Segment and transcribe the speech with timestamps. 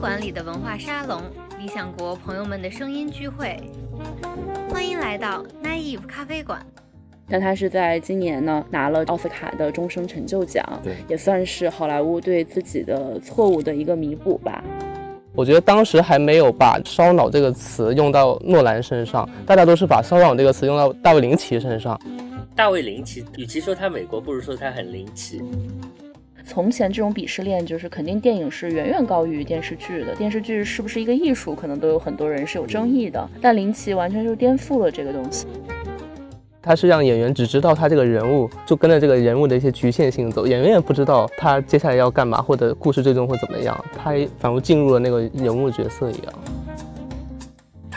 [0.00, 1.20] 馆里的文化沙龙，
[1.58, 3.60] 理想国朋友们的声音聚会，
[4.70, 6.64] 欢迎来到 Naive 咖啡馆。
[7.28, 14.62] 但他是在今年呢拿了奥斯卡的终生成就奖，对，也算是好莱坞对自己的错误的一个弥补吧。
[15.34, 22.00] 我觉得当时还没有把“烧脑”这个词用到诺兰身上，大家都是把“烧脑”这个词用到大卫林奇身上。
[22.54, 25.42] 大卫林奇，与其说他美国，不如说他很灵奇。
[26.48, 30.14] 从前这种鄙视链，就是肯定电影是远远高于电视剧的。
[30.16, 33.28] 电视剧是不是一个艺术，可能都有很多人是有争议的。
[33.38, 35.46] 但林奇完全就颠覆了这个东西。
[36.62, 43.78] 他是让演员只知道他这个人物，就跟着这个人物的一些局限性走，演员也不知道他接下来要干嘛，或者故事最终会怎么样。
[43.94, 46.32] 他仿佛进入了那个人物角色一样。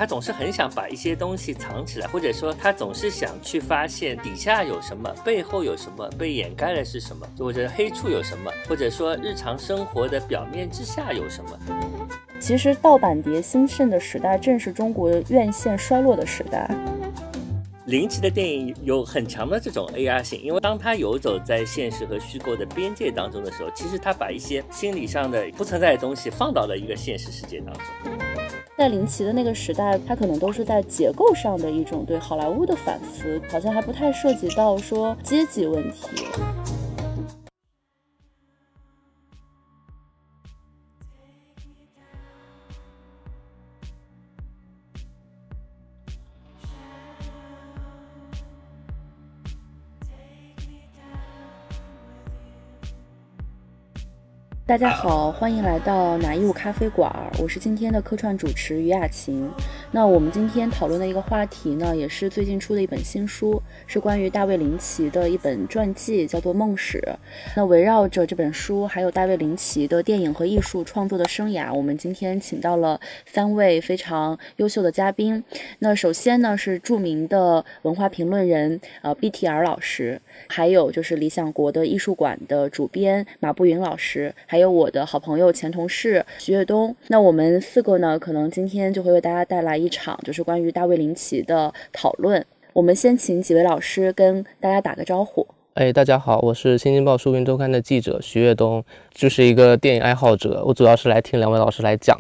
[0.02, 11.52] 他总是很想把一些东西藏起来，或者说他总是想去发现底下有什么，背后有什么，被掩盖的是什么，或者黑处有什么，或者说日常生活的表面之下有什么。
[12.40, 16.68] 其实盗版碟兴盛的时代，正是中国院线衰落的时代。
[17.86, 27.84] 林奇的电影有很强的这种 AR 性，因为当他游走在现实和虚构的边界当中的时候，其实他把一些心理上的不存在的东西放到了一个现实世界当中。
[28.78, 36.08] 在林奇的那个时代，他可能都是在结构上的一种对好莱坞的反思，好像还不太涉及到说阶级问题。
[54.64, 59.50] 大家好，欢迎来到哪一屋咖啡馆，我是今天的客串主持于雅琴。
[59.94, 66.98] 那我们今天讨论的一个话题呢，也是最近出的一本新书，是关于大卫林奇的一本传记，叫做《梦史》。
[67.58, 75.44] 那围绕着这本书，还有大卫林奇的电影和艺术创作的生涯，我们今天请到了三位非常优秀的嘉宾。
[75.80, 86.96] 那首先呢，是著名的文化评论人呃 BTR 老师，还有就是理想国的艺术馆的主编马步云老师，还有我的好朋友前同事徐跃东。
[87.10, 89.81] 那我们四个呢，可能今天就会为大家带来。
[89.82, 92.46] 一场就是关于大卫林奇的讨论。
[92.74, 95.48] 我们先请几位老师跟大家打个招呼。
[95.74, 98.84] 哎，大家好，我是《新京报书评周刊》的记者徐跃东，
[99.14, 100.64] 就是一个电影爱好者。
[100.66, 102.18] 我主要是来听两位老师来讲。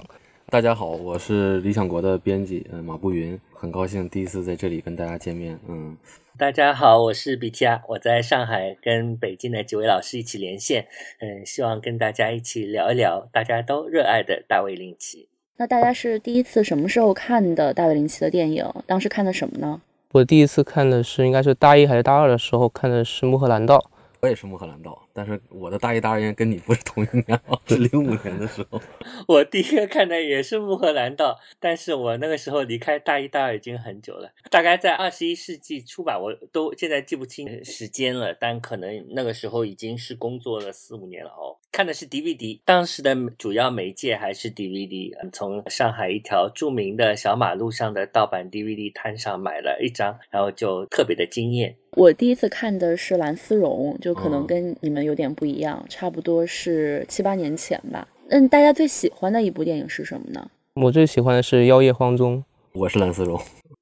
[0.48, 5.58] 大家好，我是理想国的编辑，嗯，马步云，很高兴第一次在这里跟大家见面。
[5.68, 5.96] 嗯，
[6.38, 10.88] 大家好，我是 BTR，我在上海跟北京的几位老师一起连线，
[11.20, 15.30] 嗯，希望跟大家一起聊一聊大家都热爱的大卫林奇。
[15.58, 18.68] 那大家是第一次什么时候看的大卫林奇的电影？
[18.88, 19.80] 当时看的什么呢？
[20.12, 23.78] 我第一次看的是应该是大一还是大二的时候看的是《穆赫兰道》。
[24.22, 28.82] 我也是穆赫兰道，但是我的大一、大二年跟你不是同一年，是零五年的时候。
[29.28, 41.58] 我第一个看的也是穆赫兰道，但是我那个时候离开大一、大二已经很久了，大概在二十一世纪初吧，我都现在记不清时间了，但可能那个时候已经是工作了四五年了哦。
[41.72, 51.78] 看的是 DVD，当时的主要媒介还是 DVD，从上海一条著名的小马路上的盗版 DVD 摊上买了一张，然后就特别的惊艳。
[51.94, 58.08] 我第一次看的是蓝丝绒，就可能跟你们有点不一样，差不多是七八年前吧。
[58.30, 60.50] 嗯，大家最喜欢的一部电影是什么呢？
[60.76, 62.38] 我最喜欢的是《妖夜荒踪》。
[62.74, 63.38] 我是蓝丝绒。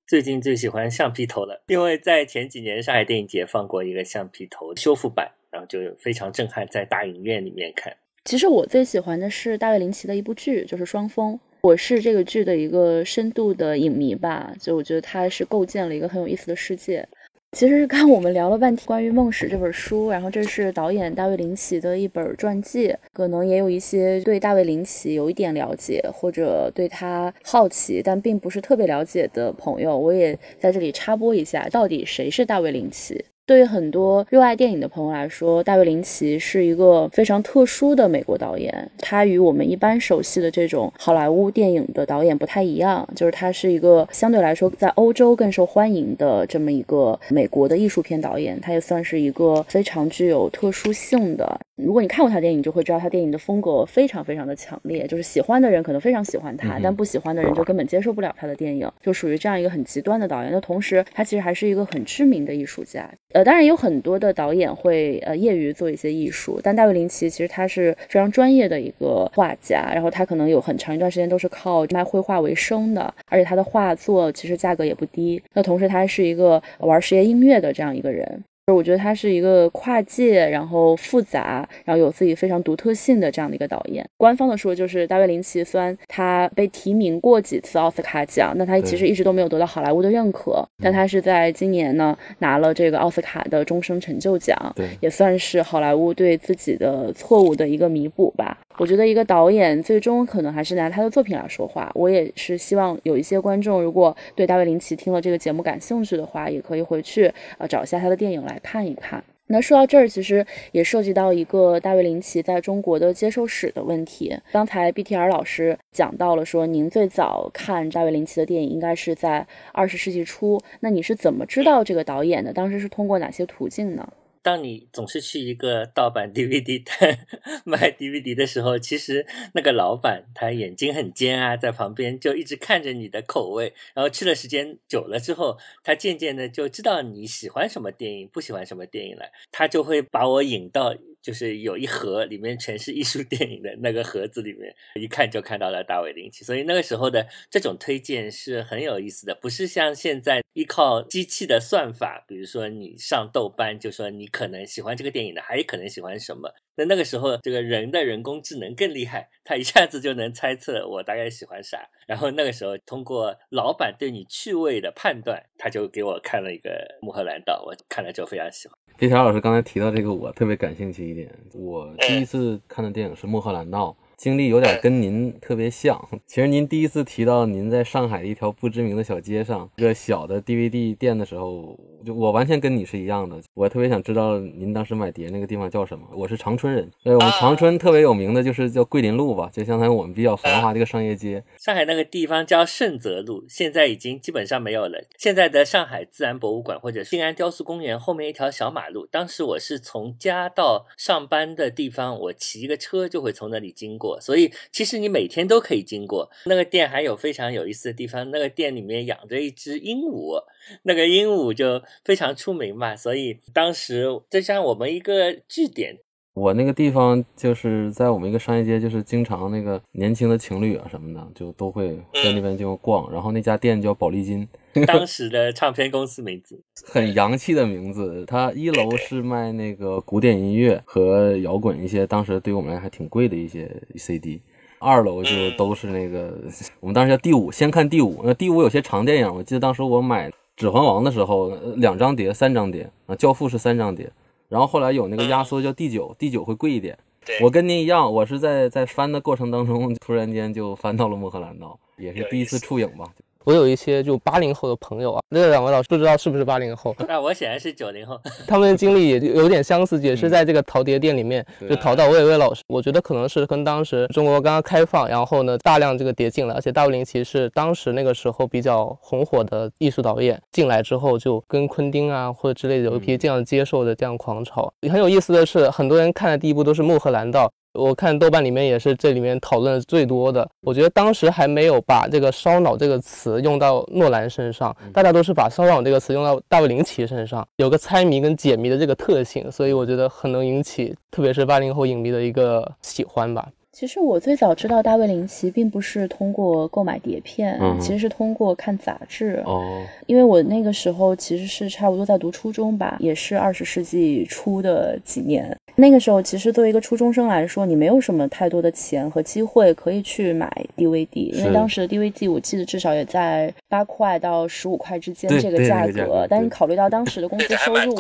[0.08, 7.96] 最近最喜欢橡皮头了，因为在前几年上海电影节放过一个橡皮头修复版，然后就非常震撼，在大影院里面看。
[8.26, 11.36] 其实我最喜欢的是大卫林奇的一部剧，就是《双峰》。
[11.62, 17.08] 我是这个剧的一个深度的影迷吧，就我觉得它是构建了一个很有意思的世界。
[17.52, 33.26] 其实刚我们聊了半天关于《梦史》这本书，然后这是导演大卫林奇的一本传记，可能也有一些对大卫林奇有一点了解或者对他好奇，但并不是特别了解的朋友，我也在这里插播一下，到底谁是大卫林奇？
[33.50, 38.92] 对于很多热爱电影的朋友来说，大卫林奇是一个非常特殊的美国导演。
[39.00, 48.62] 他与我们一般熟悉的这种好莱坞电影的导演不太一样，就是他是一个相对来说在欧洲更受欢迎的这么一个美国的艺术片导演。
[48.62, 51.60] 他也算是一个非常具有特殊性的。
[51.82, 55.08] 如果你看过他电影，就会知道他电影的风格非常非常的强烈。
[55.08, 60.52] 就是喜欢的人可能非常喜欢他，但不喜欢的人就根本接受不了他的电影，就属于这样一个很极端的导演。
[60.52, 63.10] 那同时，他其实还是一个很知名的艺术家。
[63.34, 75.42] 呃，当然有很多的导演会呃业余做一些艺术，但大卫林奇其实他是非常专业的一个画家，然后他可能有很长一段时间都是靠卖绘画为生的，而且他的画作其实价格也不低。
[75.54, 78.44] 那同时他还是一个玩实验音乐的这样一个人。
[78.72, 84.08] 我觉得他是一个跨界，然后复杂，然后有自己非常独特性的这样的一个导演。
[84.18, 90.68] 官方的说，就是大卫林奇，虽然他被提名过几次奥斯卡奖，那他其实一直都没有得到好莱坞的认可。
[90.82, 98.58] 但他是在今年呢拿了这个奥斯卡的终生成就奖，对，也算是好莱坞对自己的错误的一个弥补吧。
[98.80, 101.92] 我觉得一个导演最终可能还是拿他的作品来说话。
[101.94, 109.22] 我也是希望有一些观众，如果对大卫林奇听了这个节目感兴趣的话，也可以回去呃找一下他的电影来看一看。
[109.48, 114.40] 那说到这儿，其实也涉及到一个大卫林奇在中国的接受史的问题。
[114.52, 120.62] 刚才 BTR 老师讲到了，说您最早看大卫林奇的电影应该是在二十世纪初。
[120.80, 122.54] 那你是怎么知道这个导演的？
[122.54, 124.08] 当时是通过哪些途径呢？
[124.50, 127.20] 当你总是去一个盗版 DVD 摊
[127.66, 133.76] 卖 DVD 的时候，其实那个老板他眼睛很尖啊，在旁边就一直看着你的口味。
[133.94, 139.28] 然后去了时间久了之后，他渐渐的就知道你喜欢什么电影，不喜欢什么电影了。
[139.52, 140.96] 他就会把我引到。
[141.22, 156.54] 就是有一盒里面全是艺术电影的那个盒子里面，一看就看到了大卫林奇，所以那个时候的这种推荐是很有意思的，不是像现在依靠机器的算法，比如说你上豆瓣就说你可能喜欢这个电影的，还可能喜欢什么？
[156.80, 161.78] 那那个时候这个人的人工智能更厉害，他一下子就能猜测我大概喜欢啥，
[162.08, 166.70] 然后那个时候通过老板对你趣味的判断，他就给我看了一个
[167.06, 168.78] 《穆赫兰道》，我看了就非常喜欢。
[168.98, 171.30] 黑条老师刚才提到这个，我特别感兴趣一点。
[171.54, 173.98] 我第一次看的电影是《穆赫兰道》。
[174.20, 175.98] 经历有点跟您特别像。
[176.28, 183.42] 其实您第一次提到您在上海的一条不知名的小街上一个小的 DVD 店的时候，就我完全跟你是一样的。
[183.54, 186.06] 我特别想知道您当时买碟那个地方叫什么。
[186.12, 191.42] 我是长春人，对我们长春特别有名的就是叫桂林路吧，就相当于我们比较繁华的一个商业街。
[191.58, 195.02] 上海那个地方叫盛泽路，现在已经基本上没有了。
[195.18, 204.09] 现在的上海自然博物馆或者静安雕塑公园后面一条小马路，当时我是从家到上班的地方，我骑一个车就会从那里经过。
[204.22, 208.32] 所以其实你每天都可以经过那个店，还有非常有意思的地方。
[208.32, 210.42] 那个店里面养着一只鹦鹉，
[210.84, 212.96] 那个鹦鹉就非常出名嘛。
[212.96, 215.98] 所以当时就像我们一个据点。
[216.36, 223.12] 我那个地方就是在我们一个商业街，就是经常那个年轻的情侣啊什么的，就都会在那边就逛。
[223.12, 224.48] 然后那家店叫宝丽金，
[224.86, 228.24] 当时的唱片公司名字，很洋气的名字。
[228.26, 234.42] 它一楼是卖那个古典音乐和摇滚一些，当时对于我们来还挺贵的一些 CD。
[234.78, 236.38] 二楼就都是那个
[236.80, 238.22] 我们当时叫第五，先看第五。
[238.24, 244.10] 那第五有些长电影，我记得当时我买《指环王》的时候，两张碟，三张碟啊，《教父》是三张碟。
[244.48, 246.98] 然后后来有那个压缩叫第九，第九会贵一点。
[247.42, 253.06] 我跟您一样，我是在在翻的过程当中，突然间就翻到了《穆赫兰道》，也是第一次触影吧。
[253.46, 256.96] 我有一些就八零后的朋友啊，那两位老师不知道是不是八零后？
[257.08, 258.20] 那我显然是九零后。
[258.48, 262.62] 他们的经历也有点相似，也是在这个淘碟店里面就淘到魏巍老师。
[262.68, 274.72] 我觉得可能是跟当时中国刚刚开放，然后呢大量这个碟进来，而且大卫林奇是当时那个时候比较红火的艺术导演，进来之后就跟昆汀啊或者之类的有一批这样接受的这样狂潮。
[274.90, 277.48] 很有意思的是，很多人看的第一部都是《穆赫兰道》。
[277.74, 280.48] 我看豆瓣里面也是这里面讨论最多的。
[280.62, 293.48] 我觉得当时还没有把这个“烧脑”这个词用到诺兰身上，大家都是把“烧脑”这个词用到大卫林奇身上，有个猜谜跟解谜的这个特性，所以我觉得很能引起，特别是八零后影迷的一个喜欢吧。
[293.72, 299.42] 其实我最早知道大卫林奇，并不是通过购买碟片，其实是通过看杂志。
[299.46, 305.56] 哦，因为我那个时候其实是差不多在读初中吧，也是二十世纪初的几年。
[305.80, 316.28] 那个时候，其实作为一个初中生来说，你没有什么太多的钱和机会可以去买 DVD，因为当时的 DVD 我记得至少也在八块到十五块之间这个价格。
[316.30, 317.96] 但是考虑到当时的工资 收入，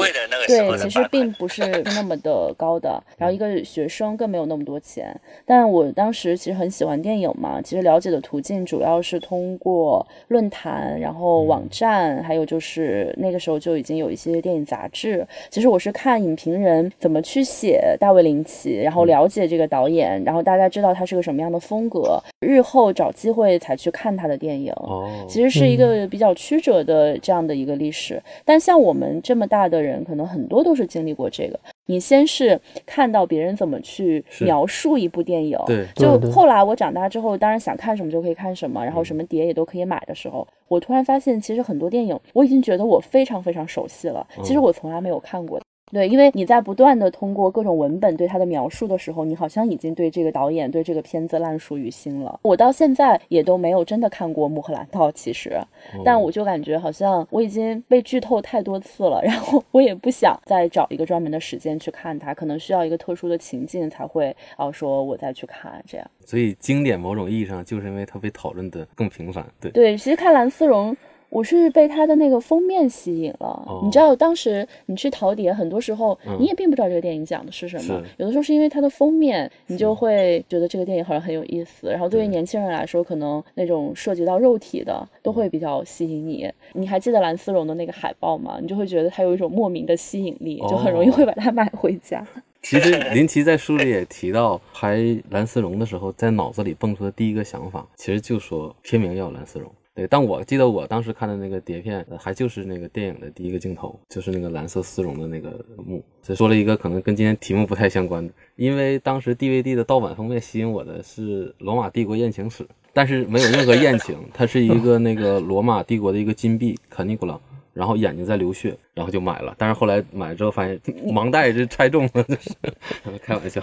[0.45, 1.61] 对，其实并不是
[1.95, 3.01] 那么的高的。
[3.17, 15.25] 然后一个学生更没有那么多钱，但我当时其实很喜欢电影嘛，其实了解的途径主要是通过论坛，然后网站，还有就是那个时候就已经有一些电影杂志。
[15.49, 17.68] 其实我是看影评人怎么去写。
[17.99, 24.71] 大卫林奇，然后了解这个导演，然后大概知道他是个什么样的风格，日后找机会才去看他的电影。
[24.77, 28.21] 哦，其实是一个比较曲折的这样的一个历史。
[28.45, 31.59] 但像我们这么大的人，可能很多都是经历过这个。
[31.85, 45.59] 你先是看到别人怎么去描述一部电影，对，就后来我长大之后，当然想看什么就可以看什么，然后什么碟也都可以买的时候，我突然发现，其实很多电影我已经觉得我非常非常熟悉了，其实我从来没有看过。
[45.91, 52.39] 对，因为你在不断的通过各种文本对他的描述的时候，你好像已经对这个导演、对这个片子烂熟于心了。
[52.43, 55.59] 我到现在也都没有真的看过《穆赫兰道》，其实，
[56.05, 66.11] 但我就感觉好像我已经被剧透太多次了，然后我也不想再找一个专门的时间去看它，可能需要一个特殊的情境才会哦说我再去看这样。
[66.25, 69.45] 所以经典某种意义上就是因为它被讨论的更频繁。
[69.59, 70.95] 对对，其实看蓝丝绒。
[71.29, 81.89] 我是被它的那个封面吸引了，你知道，当时你去淘碟，很多时候你也并不知道这个电影讲的是什么，有的时候是因为它的封面，你就会觉得这个电影好像很有意思。
[81.89, 86.51] 然后对于年轻人来说，可能那种涉及到肉体的都会比较吸引你。
[86.73, 88.57] 你还记得蓝丝绒的那个海报吗？
[88.59, 92.25] 你就会觉得它有一种莫名的吸引力，就很容易会把它买回家。
[92.61, 94.97] 其实林奇在书里也提到，拍
[95.29, 99.71] 蓝丝绒的时候，在脑子里蹦出的第一个想法，其实就说片名要蓝丝绒。
[99.99, 106.01] 对，但我记得我当时看的那个碟片，还就是那个电影的第一个镜头，就是那个蓝色丝绒的那个幕。
[106.23, 117.37] 只说了一个可能跟今天题目不太相关的，因为当时 DVD 的盗版封面吸引我的是罗马帝国艳情史，但是没有任何艳情，它是一个那个罗马帝国的一个金币卡尼古拉，
[117.73, 119.53] 然后眼睛在流血，然后就买了。
[119.57, 122.25] 但是后来买了之后发现盲袋是拆中了，
[123.21, 123.61] 开玩笑。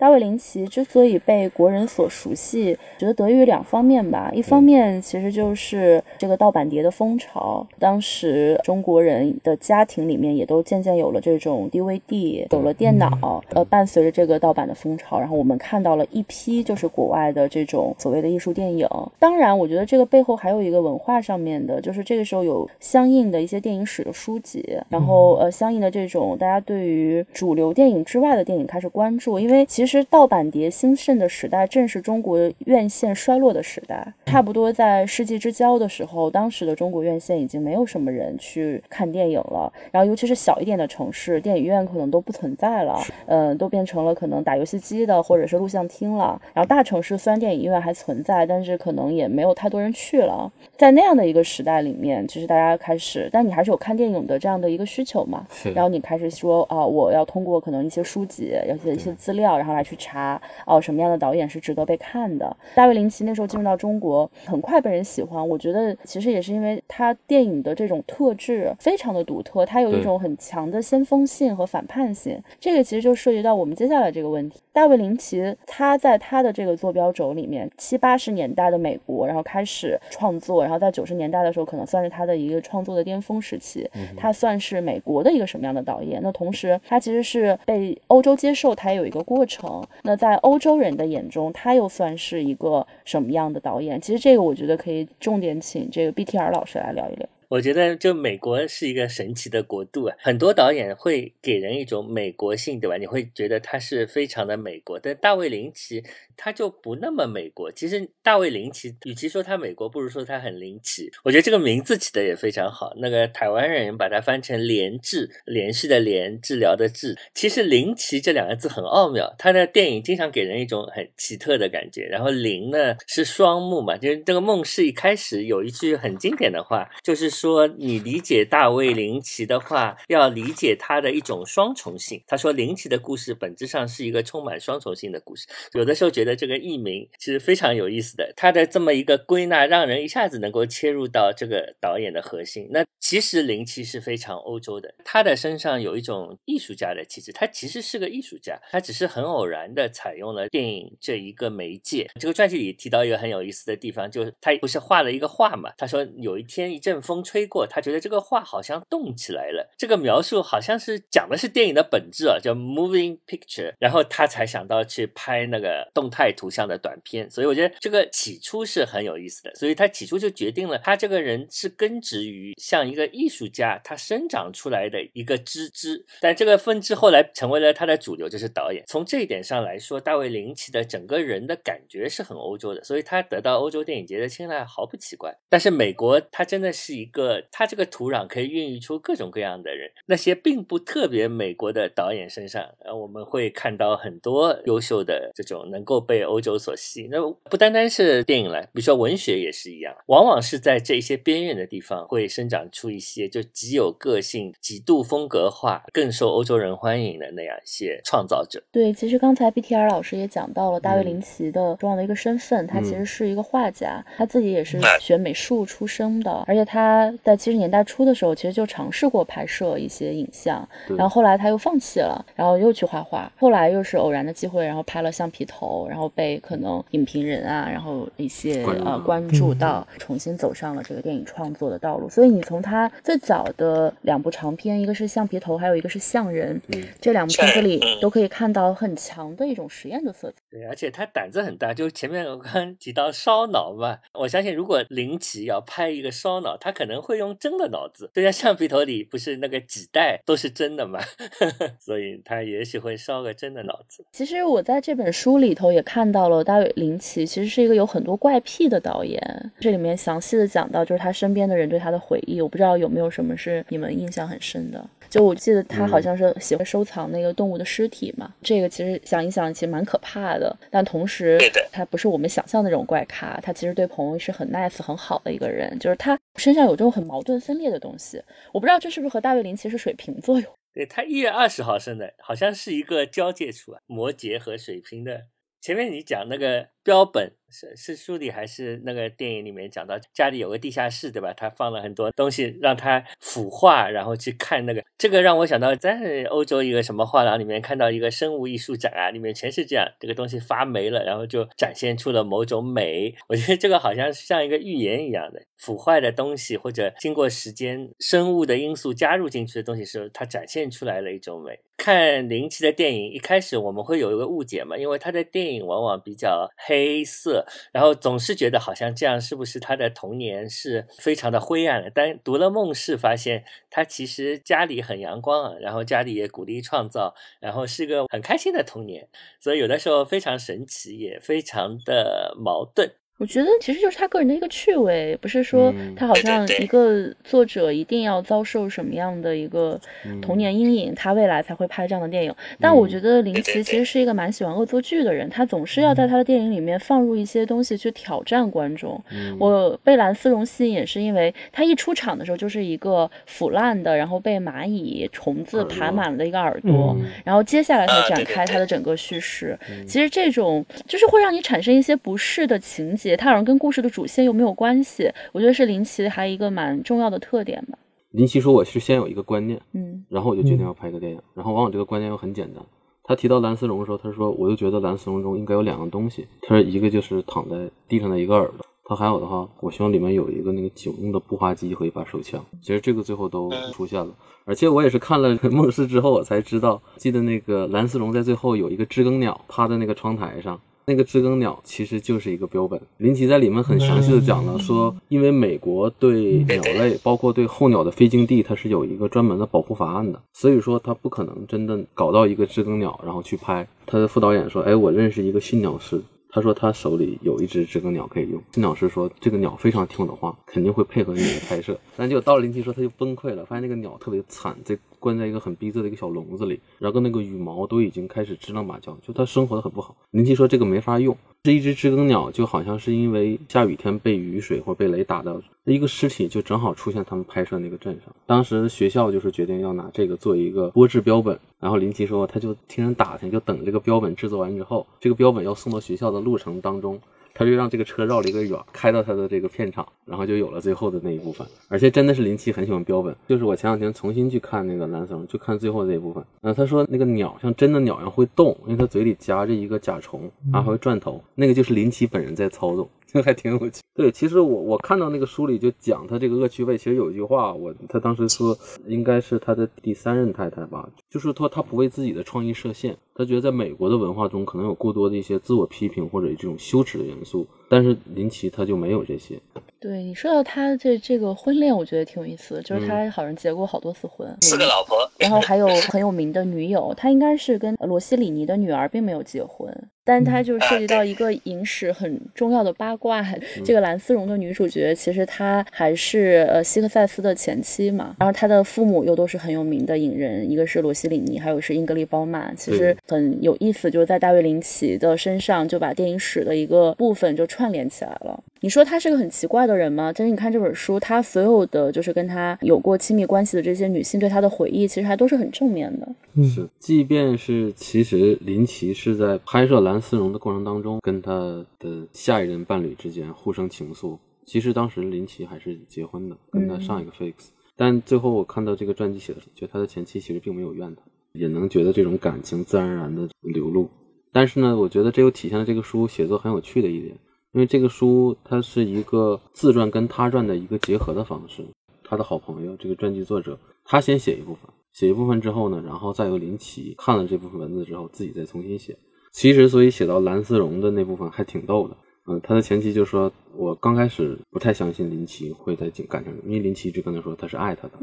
[0.00, 4.30] 大卫林奇之所以被国人所熟悉，觉得得益于两方面吧。
[4.32, 13.42] 一方面其实就是这个盗版碟的风潮，当时中国人的家庭里面也都渐渐有了这种 DVD，有了电脑。
[13.48, 18.88] 呃，伴随着这个盗版的风潮，然后我们看到了一批就是国外的这种所谓的艺术电影。
[19.18, 29.87] 当然，我觉得这个背后还有一个文化上面的，就是这个时候有相应的一些电影史的书籍，然后呃，相应的这种大家对于主流电影之外的电影开始关注，因为其实。
[29.88, 34.06] 其实盗版碟兴盛的时代，正是中国院线衰落的时代。
[34.26, 39.72] 差不多在世纪之交的时候，当时的中国院线已经没有什么人去看电影了。
[39.90, 46.38] 然后，尤其是小一点的城市，电影院可能都不存在了，嗯，都变成了可能打游戏机的或者是录像厅了。
[46.52, 50.52] 然后，大城市虽然电影院还存在，但是可能也没有太多人去了。
[50.76, 55.46] 在那样的一个时代里面，其实大家开始，但你还是有看电影的这样的一个需求嘛？
[55.74, 59.77] 然后你开始说啊，我要通过可能一些书籍，要写一些资料，然后。
[59.78, 62.56] 来去查哦，什么样的导演是值得被看的？
[62.74, 65.48] 大卫林奇那时候进入到中国，很快被人喜欢。
[65.48, 72.42] 我觉得其实也是因为他电影的这种特质非常的独特，他有一种很强的先锋性和反叛性。
[72.58, 74.60] 这个其实就涉及到我们接下来这个问题。
[74.72, 83.88] 大卫林奇他在他的这个坐标轴里面，七八十年代的美国，然后开始创作，然后在九十年代的时候，可能算是他的一个创作的巅峰时期。
[84.16, 86.20] 他算是美国的一个什么样的导演？
[86.22, 89.67] 那同时他其实是被欧洲接受，他也有一个过程。
[90.02, 94.00] 那在欧洲人的眼中，他又算是一个什么样的导演？
[94.00, 97.28] 其实这个我觉得可以重点请这个 BTR 老师来聊一聊。
[97.48, 102.98] 我觉得就美国是一个神奇的国度啊，很多导演会给人一种美国性，对吧？
[102.98, 106.04] 你会觉得他是非常的美国，但大卫林奇
[106.36, 107.72] 他就不那么美国。
[107.72, 111.10] 其实大卫林奇与其说他美国，不如说他很灵奇。
[111.24, 112.92] 我觉得这个名字起的也非常好。
[112.98, 117.16] 那个台湾人把它翻成连治，连续的连，治疗的治。
[117.32, 122.02] 其实林奇这两个字很奥妙，他的电影经常给人一种很奇特的感觉。
[122.02, 127.37] 然后林呢是双目嘛，就是这个梦是一开始有一句很经典的话，就是。
[127.38, 132.20] 说你理解大卫林奇的话，要理解他的一种双重性。
[132.26, 135.46] 他说林奇的故事本质上是一个充满双重性的故事。
[135.74, 142.66] 有的时候觉得这个译名其实非常有意思的，他的这么一个归纳，让人一下子能够切入到这个导演的核心。
[142.72, 147.30] 那其实林奇是非常欧洲的，他的身上有一种艺术家的气质。
[147.30, 152.10] 他其实是个艺术家，他只是很偶然的采用了电影这一个媒介。
[152.18, 155.70] 这个传记里提到一个很有意思的地方，就是他不是画了一个画嘛？
[155.78, 157.22] 他说有一天一阵风。
[157.28, 159.70] 吹过，他觉得这个画好像动起来了。
[159.76, 163.74] 这个描述好像是讲的是电影的本质啊，叫 moving picture。
[163.78, 167.30] 然后他才想到去拍那个动态图像的短片。
[167.30, 169.54] 所以我觉得这个起初是很有意思的。
[169.54, 176.06] 所以他起初就决定了，他这个人是根植于像一个艺术家，他生长出来的一个枝枝。
[176.22, 178.82] 但这个分支后来成为了他的主流，就是导演。
[178.86, 185.36] 从这一点上来说，大卫林奇的整个人的感觉是很欧洲的，所以他得到欧洲电影节的青睐毫不奇怪。
[185.50, 187.17] 但是美国，他真的是一个。
[187.18, 189.90] 个，他这个土壤可以孕育出各种各样的人。
[190.06, 197.08] 那些并不特别美国的导演身上，呃，我们会看到很多优秀的这种能够被欧洲所吸引。
[197.10, 197.18] 那
[197.50, 208.62] 不单单是电影了，比如说文学也是一样，往往是在这些边缘的地方会生长出一些就极有个性、极度风格化、更受欧洲人欢迎的那样一些创造者。
[208.70, 217.07] 对，其实刚才 BTR 老师也讲到了大卫林奇的重要的一个身份，他其实是一个画家，他自己也是学美术出身的，而且他。
[217.10, 232.08] 他在七十年代初的时候，其实就尝试过拍摄一些影像，然后后来他又放弃了，然后又去画画，后来又是偶然的机会，然后拍了橡皮头，然后被可能影评人啊，然后一些关注到呃关注到，重新走上了这个电影创作的道路。
[232.08, 240.36] 所以你从他最早的两部长片，一个是橡皮头，还有一个是象人，嗯这两部片子里嗯都可以看到很强的一种实验的色彩。
[240.50, 250.98] 对，而且他胆子很大，就前面我刚刚提到烧脑嘛，我相信如果林奇要拍一个烧脑，他可能会用真的脑子，就像橡皮头里不是那个几代都是真的嘛，
[251.78, 254.04] 所以他也许会烧个真的脑子。
[254.12, 259.20] 其实我在这本书里头也看到了，大卫林奇其实是一个有很多怪癖的导演。
[259.60, 262.40] 这里面详细的讲到，就是他身边的人对他的回忆。
[262.40, 264.88] 我不知道有没有什么是你们印象很深的。
[265.10, 270.54] 就我记得他好像是喜欢收藏那个动物的尸体嘛，这个其实想一想，其实蛮可怕的。
[270.70, 271.38] 但同时
[271.72, 278.22] 他不是我们想象的那种怪咖，他其实对朋友是很 nice 很好的一个人，就是他身上有这种很矛盾分裂的东西。
[278.52, 285.22] 我不知道这是不是和大卫林奇是水瓶座有对他一月二十号生的，好像是一个交界处啊，摩羯和水瓶的。
[285.60, 291.34] 前面你讲那个标本是是书里还是那个电影里面讲到家里有个地下室对吧？
[291.34, 294.82] 他放了很多东西让他腐化，然后去看那个。
[294.96, 303.14] 这个让我想到在欧洲一个什么画廊里面看到一个生物艺术展啊，里面全是这样，这个东西发霉了，然后就展现出了某种美。
[303.28, 311.60] 我觉得这个好像是像一个预言一样的，腐坏的东西或者经过时间生物的因素加入进去的东西时候，它展现出来了一种美。
[311.76, 321.90] 看林奇的电影，一开始我们会有一个误解嘛，因为他的电影往往比较黑黑色，然后总是觉得好像这样是不是他的童年是非常的灰暗的？
[321.92, 329.08] 但读了《梦是》，发现他其实家里很阳光啊，然后家里也鼓励创造，然后是个很开心的童年，
[329.40, 332.92] 所以有的时候非常神奇，也非常的矛盾。
[333.18, 339.78] 我觉得其实就是他个人的一个趣味，不是说嗯他好像一个作者一定要遭受什么样的一个
[340.22, 342.34] 童年阴影，他未来才会拍这样的电影。
[342.60, 349.02] 但我觉得林奇其实是一个蛮喜欢恶作剧的人，他总是要在他的电影里面放入一些东西去挑战观众。
[349.10, 359.58] 嗯我被蓝丝绒吸引，也是因为他一出场的时候就是一个腐烂的，然后被蚂蚁、虫子爬满了的一个耳朵，嗯然后接下来才展开他的整个叙事。
[359.86, 365.10] 其实这种就是会让你产生一些不适的情节，它好像跟故事的主线又没有关系。
[365.32, 367.78] 我觉得是林奇还一个蛮重要的特点吧。
[368.12, 371.20] 林奇说我是先有一个观念，嗯然后我就决定要拍个电影。
[371.34, 372.64] 然后往往这个观念又很简单。
[373.04, 376.26] 他提到蓝丝绒的时候，他说我就觉得蓝丝绒中应该有两样东西。
[376.42, 377.56] 他说一个就是躺在
[377.88, 382.44] 地上的一个耳朵，他还有的话，我希望里面有一个那个警用的步话机和一把手枪。
[382.60, 390.60] 其实这个最后都出现了，而且我也是看了《梦师》之后我才知道，记得那个蓝丝绒在最后有一个知更鸟趴在那个窗台上。
[390.88, 392.80] 那个知更鸟其实就是一个标本。
[392.96, 403.68] 林奇在里面很详细的讲了，说因为美国对鸟类，包括对候鸟的飞经地，它是有一个专门的保护法案的，所以说他不可能真的搞到一个知更鸟然后去拍。
[403.84, 408.42] 他的副导演说：“哎，我认识一个驯鸟师。”他说他手里有一只知更鸟可以用。
[408.52, 411.78] 金鸟师说这个鸟非常听我的话，肯定会配合你的拍摄。
[411.96, 419.96] 但就到了林奇说他就崩溃了，发现那个鸟特别惨，在关在一个很逼仄的一个小笼子里，然后那个羽毛都已经开始支棱马叫，就他生活的很不好。
[420.10, 428.14] 林奇说这个没法用，这一只知更鸟就好像是因为下雨天被雨水或被雷打到，一个尸体就正好出现他们拍摄那个镇上。
[428.26, 437.00] 当时学校就是决定要拿这个做一个玻制标本，然后林奇说他就听人打听，就等这个标本制作完之后，这个标本要送到学校的路程当中。
[437.34, 441.46] 他就让这个车绕了一个远，开到他的这个片场，然后就有了最后的那一部分。
[441.68, 446.24] 而且真的是林奇很喜欢标本，就是我前两天重新去看那个蓝松，就看最后这一部分。
[446.42, 452.88] 嗯、他说那个鸟像真的鸟一样会动，因为它嘴里夹着一个甲虫，然后还会转头，那个就是林奇本人在操纵。
[453.10, 453.80] 这还挺有趣。
[453.94, 469.38] 对，其实我我看到那个书里就讲他这个恶趣味，其实有一句话，我他当时说应该是他的第三任太太吧，就是说他不为自己的创意设限，他觉得在美国的文化中可能有过多的一些自我批评或者这种羞耻的元素，但是林奇他就没有这些。
[469.80, 479.72] 对你说到他这这个婚恋，我觉得挺有意思的，就是他好像结过好多次婚，四个老婆，然后还有很有名的女友，他应该是跟罗西里尼的女儿并没有结婚，
[480.04, 483.24] 但他就涉及到一个影史很重要的八卦。
[483.64, 492.54] 这个蓝丝绒的女主角其实她还是呃希克塞斯的前妻嘛，然后她的父母又都是很有名的影人，一个是罗西里尼，还有是英格丽褒曼。
[492.56, 498.42] 其实很有意思，就是在大卫林奇的身上就把电影史的一个部分就串联起来了。
[498.60, 500.12] 你说他是个很奇怪的人吗？
[500.12, 506.08] 但是你看这本书，他所有的就是跟他有过亲密关系的这些女性对他的回忆，其实还都是很正面的。
[506.42, 511.32] 是，即便是其实林奇是在拍摄蓝丝绒的过程当中，跟他
[511.78, 517.34] 的下一任伴侣之间互生情愫，其实当时林奇还是结婚的，跟他上一个 Fix，、
[517.80, 523.88] 但最后我看到这个传记写的，觉得他的前妻其实并没有怨他，也能觉得这种感情自然而然的流露。
[524.32, 527.16] 但是呢，我觉得这又体现了这个书写作很有趣的一点，
[527.52, 531.64] 因为这个书它是一个自传跟他传的一个结合的方式。
[532.02, 534.62] 他的好朋友这个传记作者，他先写一部分，
[534.92, 538.98] 写一部分之后呢，然后再由林奇看了这部分文字之后，自己再重新写。
[539.30, 541.96] 其实，所以写到蓝丝绒的那部分还挺逗的。
[542.28, 547.94] 嗯，他的前妻就说，我刚开始不太相信林奇会在感情中，因为林奇一直跟他说他是爱他的，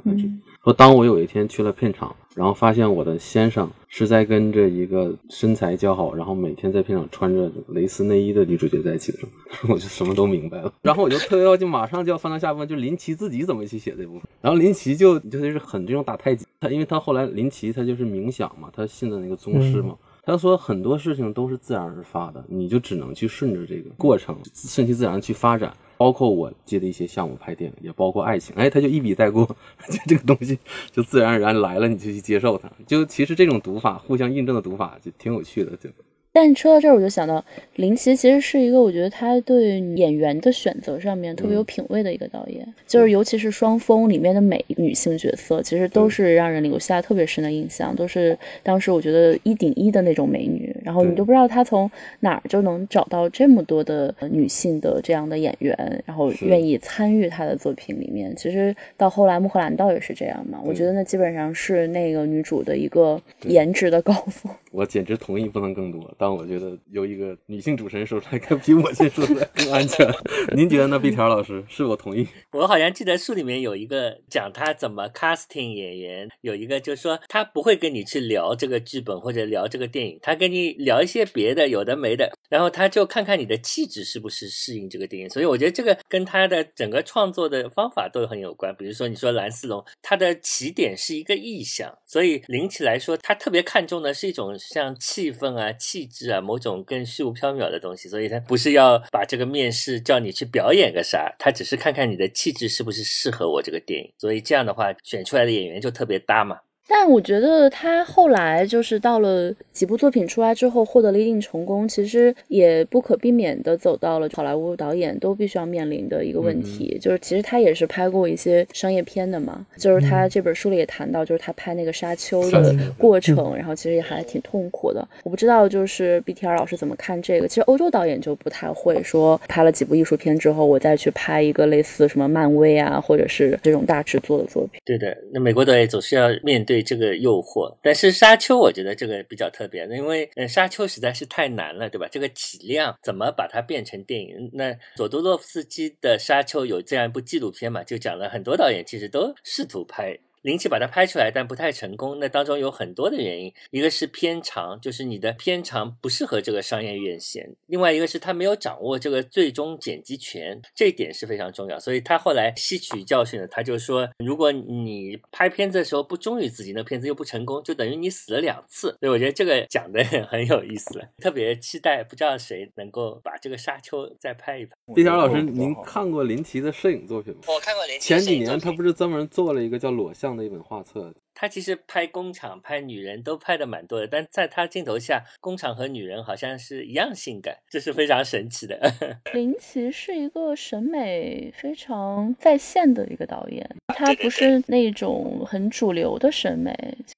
[0.64, 10.74] 说当我有一天去了片场，然后发现我的先生是在跟着一个身材姣好，然后每天在片场穿着蕾丝内衣的女主角在一起的时候， 我就什么都明白了。
[10.82, 14.24] 然后我就特别要就马上就要翻到下部分，就林奇自己怎么去写这部分。
[14.42, 19.96] 然后林奇就就是很这种打太极，他因为他后来林奇他就是冥想嘛，他信的那个宗师嘛。
[20.26, 25.72] 他说很多事情都是自然而发的，你就只能去顺着这个过程，顺其自然去发展。
[25.98, 29.46] 包括我接的一些项目拍电影，也包括爱情，哎，他就一笔带过，
[29.88, 30.60] 就这个东西
[30.92, 32.70] 就自然而然来了，你就去接受它。
[32.86, 35.72] 就其实这种读法，互相印证的读法，就挺有趣的。
[35.78, 35.90] 就
[36.36, 37.42] 但说到这儿，我就想到
[37.78, 42.68] 林奇其实是一个，我觉得他对演员的选择上面特别有品位的一个导演。
[42.86, 50.76] 就是尤其是《双峰》里面的每一个女性角色，其实都是让人留下特别深的印象，都是当时我觉得一顶一的那种美女。
[50.84, 58.36] 然后你都不知道他从哪儿就能找到这么多的女性的这样的演员，然后愿意参与他的作品里面。
[58.36, 64.54] 其实到后来《穆赫兰道》也是这样嘛，我觉得那基本上是那个女主的一个颜值的高峰。
[64.76, 70.06] 我简直同意不能更多，但我觉得由一个女性主持人说出来，该比我先说出来更安全。
[70.54, 71.64] 您觉得呢，毕条老师？
[71.70, 72.28] 是否同意。
[72.52, 85.30] 我好像记得书里面有一个讲他怎么 casting 演员，有一个就是说他不会跟你去聊这个剧本或者聊这个电影，他跟你聊一些别的，有的没的，然后他就看看你的气质是不是适应这个电影。
[85.30, 88.76] 所以我觉得这个跟他的整个创作的方法都很有关。
[88.76, 98.08] 比如说你说蓝丝绒，他的起点是一个意象，所以林奇来说，他特别看重的是一种像气氛啊、气质啊，某种更虚无缥缈的东西。
[98.10, 104.12] 所以他不是要把这个面试叫你去表演个啥，他只是看看你的气质是不是适合我这个电影。
[104.18, 106.60] 所以这样的话，选出来的演员就特别搭嘛。
[106.88, 125.06] 但我觉得他后来就是到了几部作品出来之后，获得了一定成功，其实也不可避免的走到了好莱坞导演都必须要面临的一个问题，就是其实他也是拍过一些商业片的嘛，就是他这本书里也谈到，就是他拍那个沙丘的过程，然后其实也还挺痛苦的。
[125.24, 134.80] 我不知道就是 BTR 老师怎么看这个，其实欧洲导演就不太会说拍了几部艺术片之后，我再去拍一个类似什么漫威啊，或者是这种大制作的作品。
[134.86, 136.75] 对的，那美国导演总是要面对。
[136.76, 142.06] 对这个诱惑，但是沙丘我觉得这个比较特别，因为嗯沙丘实在是太难了，对吧？
[142.12, 144.50] 这个体量怎么把它变成电影？
[144.52, 150.20] 那佐多洛夫斯基的沙丘有这样一部纪录片嘛，就讲了很多导演其实都试图拍。
[150.46, 152.20] 林奇把它拍出来，但不太成功。
[152.20, 161.80] 那当中有很多的原因，一个是片长，就是你的片长不适合这个商业院线；另外一个是他没有掌握这个最终剪辑权，这一点是非常重要。
[161.80, 168.96] 所以他后来吸取教训了，他就说，如果你拍片子的时候不忠于自己，那片子又不成功，就等于你死了两次。
[169.00, 174.76] 所以我觉得这个讲的 很有意思，特别期待，不知道谁能够把这个沙丘再拍一拍。
[174.94, 177.40] 毕条老师，您看过林奇的摄影作品吗？
[177.48, 178.10] 我看过林奇。
[178.10, 180.34] 前几年他不是专门做了一个叫《裸像》。
[180.36, 188.80] 的一本画册，他其实拍工厂、拍女人都拍的蛮多的，但在他镜头下，工厂和女人好像是一样性感，这是非常神奇的。
[189.34, 196.74] 林奇是一个审美非常在线的一个导演，他不是那种很主流的审美。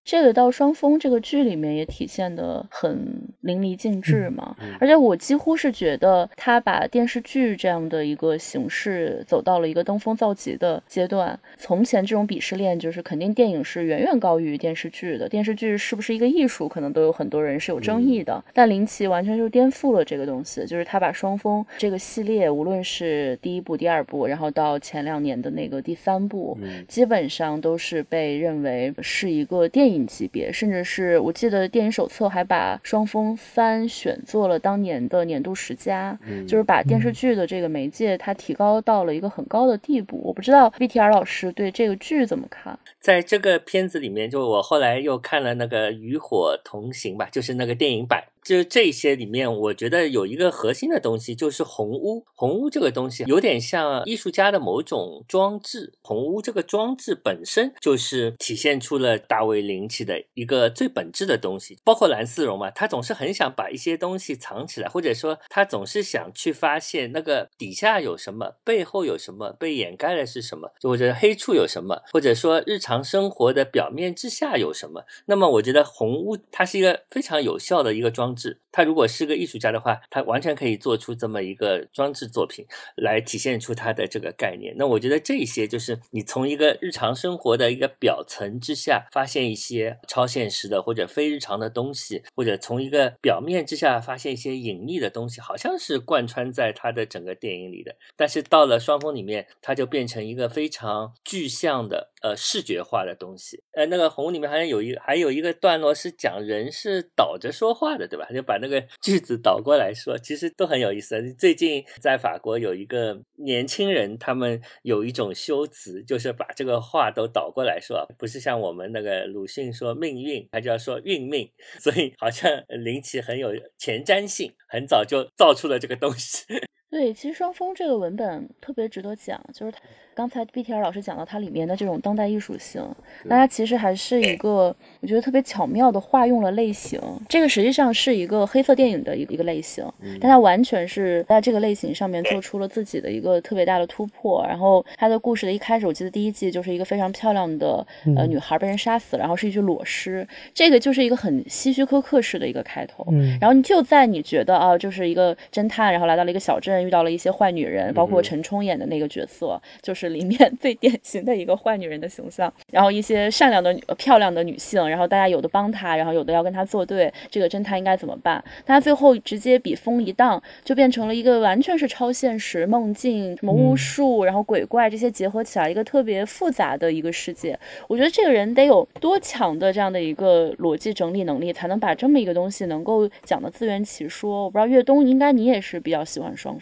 [0.07, 2.97] 这个到《双峰》这个剧里面也体现的很
[3.41, 4.55] 淋漓尽致嘛。
[4.79, 11.37] 而且我几乎是觉得他把电视剧这样的一个形式走到了一个登峰造极的阶段。
[11.57, 18.41] 从前这种鄙视链就是肯定电影是远远高于电视剧的，电视剧是不是一个艺术，可能都有很多人是有争议的。
[18.53, 40.21] 但林奇完全就颠覆了这个东西，就是他把《双峰》这个系列，无论是第一部、第二部，然后到前两年的那个第三部，基本上都是被认为是一个电影级别，甚至是我记得电影手册还把《双峰三》选做了当年的年度十佳，就是把电视剧的这个媒介它提高到了一个很高的地步。
[40.23, 42.77] 我不知道 BTR 老师对这个剧怎么看？
[42.99, 48.23] 在这个片子里面，就我后来又看了那个《与火同行》吧，就是那个电影版。
[48.47, 52.25] 就这些里面，我觉得有一个核心的东西，就是红屋。
[52.33, 55.95] 红屋这个东西有点像艺术家的某种装置。
[56.01, 61.77] 红屋这个装置本身就是体现出了大卫林奇的一个最本质的东西。
[61.83, 75.03] 包括蓝丝绒嘛，他总是很想把一些东西藏起来，或者说他总是想去发现那个底下有什么，背后有什么，被掩盖的是什么，或者黑处有什么，或者说日常生活的表面之下有什么。
[75.25, 78.61] 那么，我觉得红屋它是一个非常有效的一个装置。
[78.71, 84.75] 他如果是个艺术家的话，他完全可以做出这么一个装置作品来体现出他的这个概念。
[84.77, 97.95] 那我觉得这些就是你从一个日常生活的一个表层之下发现一些超现实的或者非日常的东西，或者从一个表面之下发现一些隐秘的东西，好像是贯穿在他的整个电影里的。
[98.15, 103.63] 但是到了双峰里面，它就变成一个非常具象的呃视觉化的东西。
[103.71, 108.26] 呃，那个红里面好像有一还有一个段落是讲人是倒着说话的，对吧？
[108.27, 111.33] 他就把那个句子倒过来说，其实都很有意思。
[111.35, 121.49] 最近在法国有一个年轻人，他们有一种修辞，就是把这个话都倒过来说，不是像我们那个鲁迅说命运，他就要说运命。
[121.79, 126.43] 所以好像林奇很有前瞻性，很早就造出了这个东西。
[126.89, 129.79] 对，其实双峰这个文本特别值得讲，就是他。
[130.17, 132.83] 刚才 BTR 老师讲到它里面的这种当代艺术性，
[133.25, 136.99] 那它其实还是一个我觉得特别巧妙的化用了类型。
[137.29, 139.85] 这个实际上是一个黑色电影的一一个类型，
[140.19, 144.43] 但它完全是在这个类型上面做出了自己的一个特别大的突破。
[144.47, 153.05] 然后它的故事的一开始，我记得第一季就是一个非常漂亮的呃女孩被人杀死，然后是一具裸尸，这个就是一个很希区柯克式的一个开头。
[153.39, 160.07] 然后你就在你觉得啊，就是一个侦探，然后来到了一个小镇，遇到了一些坏女人，包括陈冲演的那个角色，就是。
[160.07, 168.41] 里面 最典型的一个坏女人的形象，然后一些善良的、漂亮的女性，然后大家有的帮她，然后有的要跟她作对，这个侦探应该怎么办？
[168.65, 177.59] 他最后直接笔锋一荡，就变成了一个完全是超现实、梦境、什么巫术，然后鬼怪这些结合起来一个特别复杂的一个世界。
[177.89, 184.45] 我觉得这个人得有多强的这样的一个逻辑整理能力，才能把这么一个东西能够讲的自圆其说。
[184.45, 186.57] 我不知道岳东，应该你也是比较喜欢双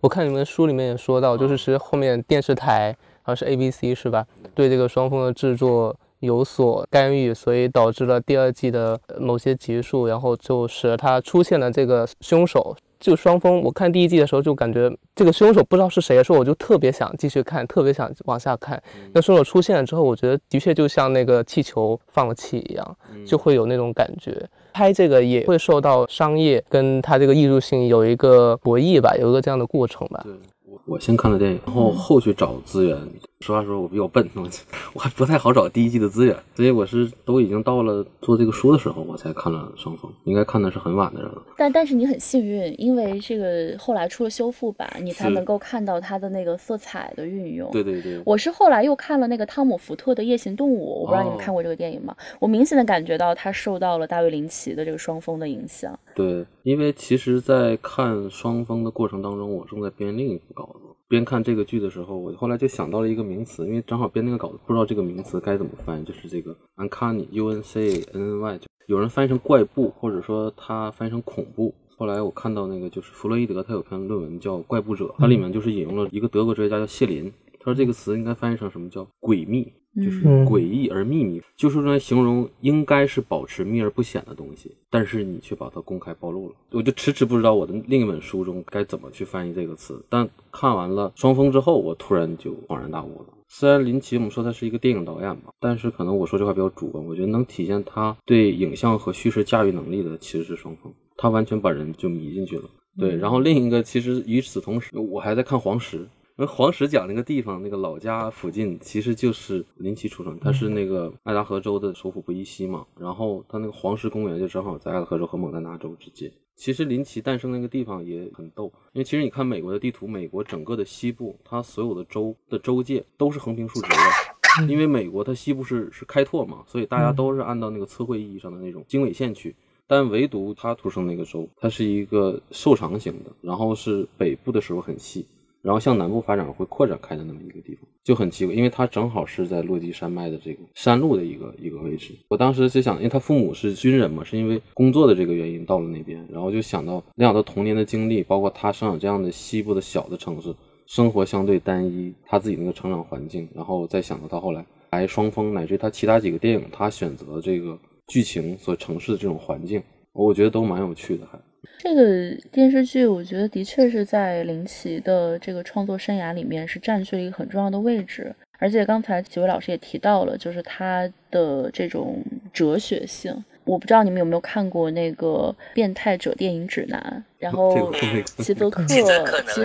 [0.00, 4.26] 我看你们书里面也说到，就是是后面电视台，好像是 ABC 是吧？
[4.54, 12.76] 对这个双峰的制作有所干预，所以导致了第二季的某些结束，然后就使得他出现了这个凶手。
[13.00, 18.80] 就双峰，我看第一季的时候就感觉这个凶手不知道是谁，的时候我就特别想继续看，特别想往下看。
[19.12, 24.46] 那凶手出现了之后，我觉得的确就像那个气球放了气一样，就会有那种感觉。
[24.72, 30.20] 拍这个也会受到商业跟它这个艺术性有一个博弈吧，有一个这样的过程吧。
[30.22, 30.32] 对，
[30.66, 32.98] 我我先看了电影，然后后去找资源。
[33.42, 34.46] 实话说，我比较笨，我
[34.92, 41.42] 我还不太好找第一季的资源，所以我是都已经到了做这个书的时候，我才看了双峰，应该看的是很晚的人了。
[41.56, 47.70] 但但是你很幸运，因为这个后来出了修复版，你才能够看到它的那个色彩的运用。
[47.70, 52.14] 对对对，我是后来又看了那个汤姆福特的《夜行动物》，我不知道你们看过这个电影吗？
[52.38, 55.98] 我明显的感觉到他受到了大卫林奇的这个双峰的影响。
[56.14, 60.80] 对，因为其实，在看双峰的过程当中，我正在编另一部稿子。
[61.10, 71.74] 边看这个剧的时候，我后来就想到了一个名词，因为正好编那个稿子，不知道这个名词该怎么翻译，就是这个 uncanny，u n c a n n y，有人翻译成怪步，或者说它翻译成恐怖。
[71.96, 79.72] 后来我看到那个就是弗洛伊德，他有篇论文叫《怪步者》，它里面就是引用了一个德国哲学家叫谢林，他说这个词应该翻译成什么叫诡秘。
[79.96, 86.54] 就是诡异而秘密，就是用来形容应该是保持秘而不显的东西，但是你却把它公开暴露了。
[86.70, 90.00] 我就迟迟不知道我的另一本书中该怎么去翻译这个词。
[90.08, 93.34] 但看完了《双峰》之后，我突然就恍然大悟了。
[93.48, 97.04] 虽然林奇我们说他是一个电影导演吧，但是可能我说这话比较主观。
[97.04, 102.70] 我觉得能体现他对影像和叙事驾驭能力的其实是双峰，他完全把人就迷进去了。
[102.96, 106.06] 对，然后另一个其实与此同时，我还在看黄石。
[106.40, 116.32] 那黄石讲那个地方，那个老家附近其实就是林奇出生，他是那个爱达荷州的首府布依西嘛，然后他那个黄石公园就正好在爱达荷州和蒙大拿州之间。
[116.56, 129.54] 其实林奇诞生那个地方也很逗，因为其实你看美国的地图，美国整个的西部，它所有的州的州界都是横平竖直的，因为美国它西部是是开拓嘛，所以大家都是按照那个测绘意义上的那种经纬线去，
[129.86, 135.26] 但唯独他出生那个州，它是一个瘦长型的，然后是北部的时候很细。
[135.62, 142.14] 然后向南部发展会扩展开的那么一个地方，就很奇怪，因为它正好是在落基山脉的这个山路的一个一个位置。
[142.28, 150.54] 我当时就想，因为他父母是军人嘛，是因为工作的这个原因到了那边，然后就想到那样的童年的经历，包括他生长这样的西部的小的城市，
[150.86, 159.82] 生活相对单一，他自己那个成长环境，然后再想到他后来来双峰，乃至他其他几个电影，他选择这个剧情所城市的这种环境。
[160.12, 161.38] 我觉得都蛮有趣的，还。
[161.78, 168.34] 这个电视剧，我觉得的确是在林奇的这个创作生涯里面是占据了一个很重要的位置。
[168.58, 173.44] 而且刚才几位老师也提到了，就是他的这种哲学性。
[173.64, 177.90] 我不知道你们有没有看过那个《变态者电影指南》，然后
[178.38, 179.02] 齐泽克，齐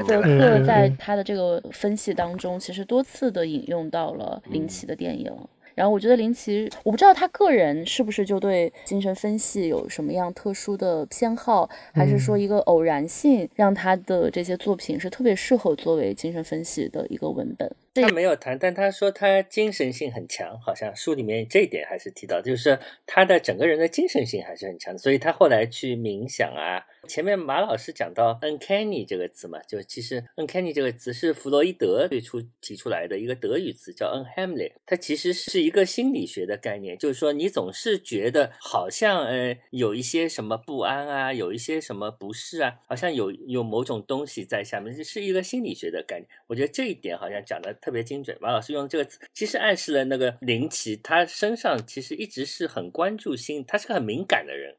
[0.01, 5.31] 泽克在他的这个分析当中，其实多次的引用到了林奇的电影。
[5.75, 17.69] 然后我觉得林奇，我不知道他个人是不是就对精神分析有什么样特殊的偏好，还是说一个偶然性让他的这些作品是特别适合作为精神分析的一个文本。
[18.01, 26.85] 他没有谈，但他说他精神性很强，好像书里面这一点还是提到，就是他的整个人的精神性还是很强，所以他后来去冥想啊。
[27.07, 46.27] 前面马老师讲到 uncanny 这个词嘛，就其实 uncanny 这个词是弗洛伊德最初提出来的一个德语词，叫 unheimlich，它其实是一个心理学的概念，就是说你总是觉得好像呃有一些什么不安啊，有一些什么不适啊，好像有有某种东西在下面，这是一个心理学的概念。
[46.47, 48.35] 我觉得这一点好像讲的特别精准。
[48.41, 54.75] 马老师用这个词，其实暗示了那个林奇他身上其实一直是很关注心，他是个很敏感的人。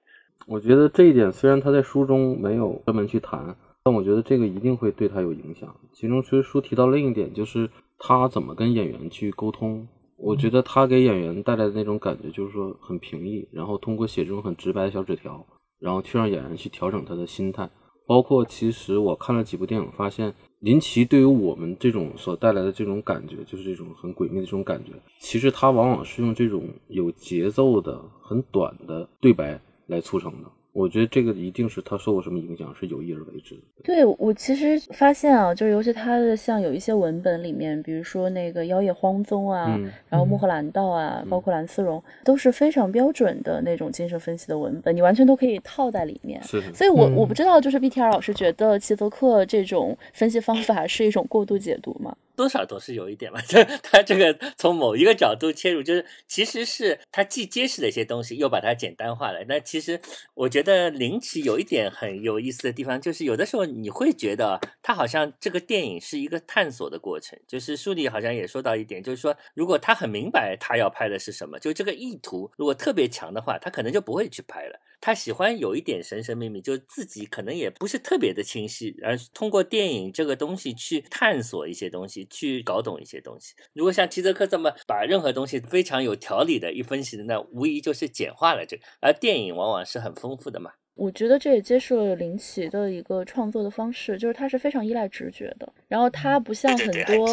[0.48, 5.72] 我觉得这一点虽然他在书中没有专门去谈，但我觉得这个一定会对他有影响。
[5.92, 9.86] 其中其实书提到另一点，就是他怎么跟演员去沟通。
[10.16, 15.46] 我觉得他给演员带来的那种感觉，就是说很平易，然后通过写这种很直白的小纸条，
[15.78, 17.70] 然后去让演员去调整他的心态。
[18.08, 20.32] 包括其实我看了几部电影，发现
[20.66, 29.60] 林奇对于我们这种所带来的这种感觉，就是这种很诡秘的这种感觉，其实他往往是用这种有节奏的、很短的对白。
[29.88, 33.62] 来促成的，我觉得这个一定是他受过什么影响，是有意而为之的。
[33.82, 46.42] 对我其实发现啊，就是尤其他的像有一些文本里面，比如说那个《妖夜荒踪》啊，然后《穆赫兰道》啊，包括《蓝丝绒》，都是非常标准的那种精神分析的文本，你完全都可以套在里面。
[46.42, 52.14] 是，所以我我不知道，就是 BTR 老师觉得齐泽克这种分析方法是一种过度解读吗？
[52.36, 59.44] 多少都是有一点嘛， 就他这个从某一个角度切入，就是其实是他既揭示了一些东西，又把它简单化了。
[59.48, 60.00] 那其实
[60.34, 67.38] 我觉得林奇有一点很有意思的地方，就是有的时候你会觉得他好像这个电影是一个探索的过程。
[67.48, 74.80] 就是书里好像也说到一点，就是说如果他很明白他要拍的是什么，就这个意图如果特别强的话，他可能就不会去拍了。
[74.98, 83.54] 他喜欢有一点神神秘秘，就自己可能也不是特别的清晰，而通过电影这个东西去探索一些东西，去搞懂一些东西。
[83.72, 88.82] 如果像齐泽克这么把任何东西非常有条理的一分析的，那无疑就是简化了这个。
[89.00, 90.72] 而电影往往是很丰富的嘛。
[90.96, 95.68] 我觉得这也揭示了林奇的一个创作的方式，就是他是非常依赖直觉的。
[95.88, 97.28] 然后他不像很多，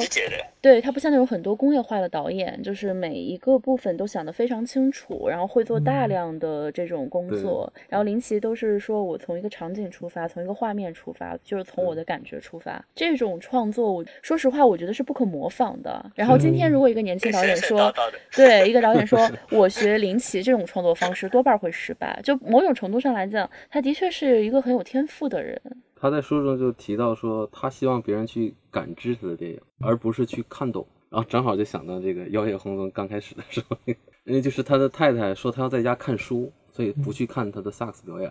[0.62, 7.72] 对他不像那种很多工业化的导演，就是每一个部分都想得非常清楚，然后会做大量的这种工作。
[7.88, 12.84] 然后林奇都是说我从一个场景出发，从一个画面出发，就是从我的感觉出发。
[12.94, 16.06] 这种创作，我说实话，我觉得是不可模仿的。
[16.16, 17.92] 然后今天如果一个年轻导演说，
[18.36, 22.20] 对一个导演说 我学林奇这种创作方式，多半会失败。
[22.22, 23.50] 就某种程度上来讲。
[23.70, 25.62] 他的确是一个很有天赋的人。
[25.96, 30.86] 他在书中就提到说，他希望别人去感知他的电影，而不是去看懂。
[31.10, 33.78] 然后正好就想到这个《妖夜轰动》刚开始的时候，
[34.26, 38.28] 因为就是他的太太说他要在家看书，所以不去看他的萨克斯表演。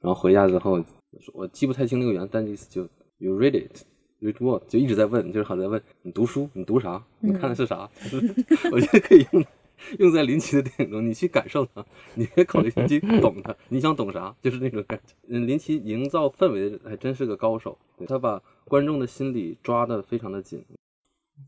[0.00, 0.84] 然后回家之后，
[1.32, 2.82] 我记不太清那个原但意思就
[3.16, 3.82] You read it,
[4.20, 4.68] read what？
[4.68, 7.02] 就一直在问，就是好像在问你读书，你读啥？
[7.18, 7.90] 你看的是啥？
[8.70, 9.44] 我觉得可以用。
[9.98, 15.14] 用在林奇的电影中，你去感受它，你别考虑去懂它，你想懂啥，就是那种感觉。
[15.28, 20.64] 嗯，林奇营造氛围还真是个高手，他把观众的心理抓得非常的紧。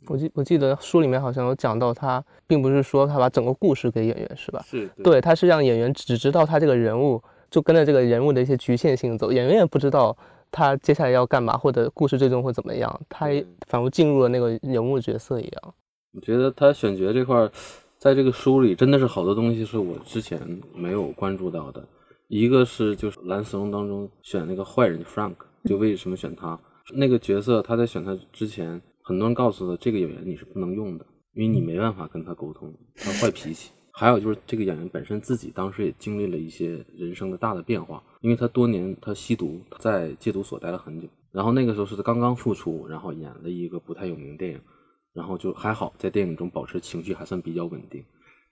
[0.07, 4.65] 我记我记得书里面好像有讲到，他并不是说他把整个故事给演员，是吧？
[4.65, 10.17] 是对，他是让演员只知道他这个人物，就跟着这个人物的一些局限性走，演员也不知道
[10.53, 13.27] 他接下来要干嘛，或者故事最终会怎么样，他
[13.67, 15.75] 仿佛进入了那个人物角色一样。
[16.13, 17.51] 我觉得他选角这块。
[18.01, 20.41] 在这个书里，真的是好多东西是我之前
[20.75, 21.87] 没有关注到的。
[22.29, 25.35] 一个是就是《蓝丝绒》当中选那个坏人 Frank，
[25.67, 26.59] 就为什么选他
[26.95, 27.61] 那个角色？
[27.61, 33.71] 他在选他之前，很多人告诉他这个演员你是不能用的，因为你没办法跟他沟通，他坏脾气。
[33.93, 44.61] 还有就是这个演员本身自己当时也经历了一些人生的大的变化，因为他多年他吸毒，在戒毒所待了很久，然后那个时候是他刚刚复出，然后演了一个不太有名电影。
[45.13, 48.05] 然后就还好，在电影中保持情绪还算比较稳定。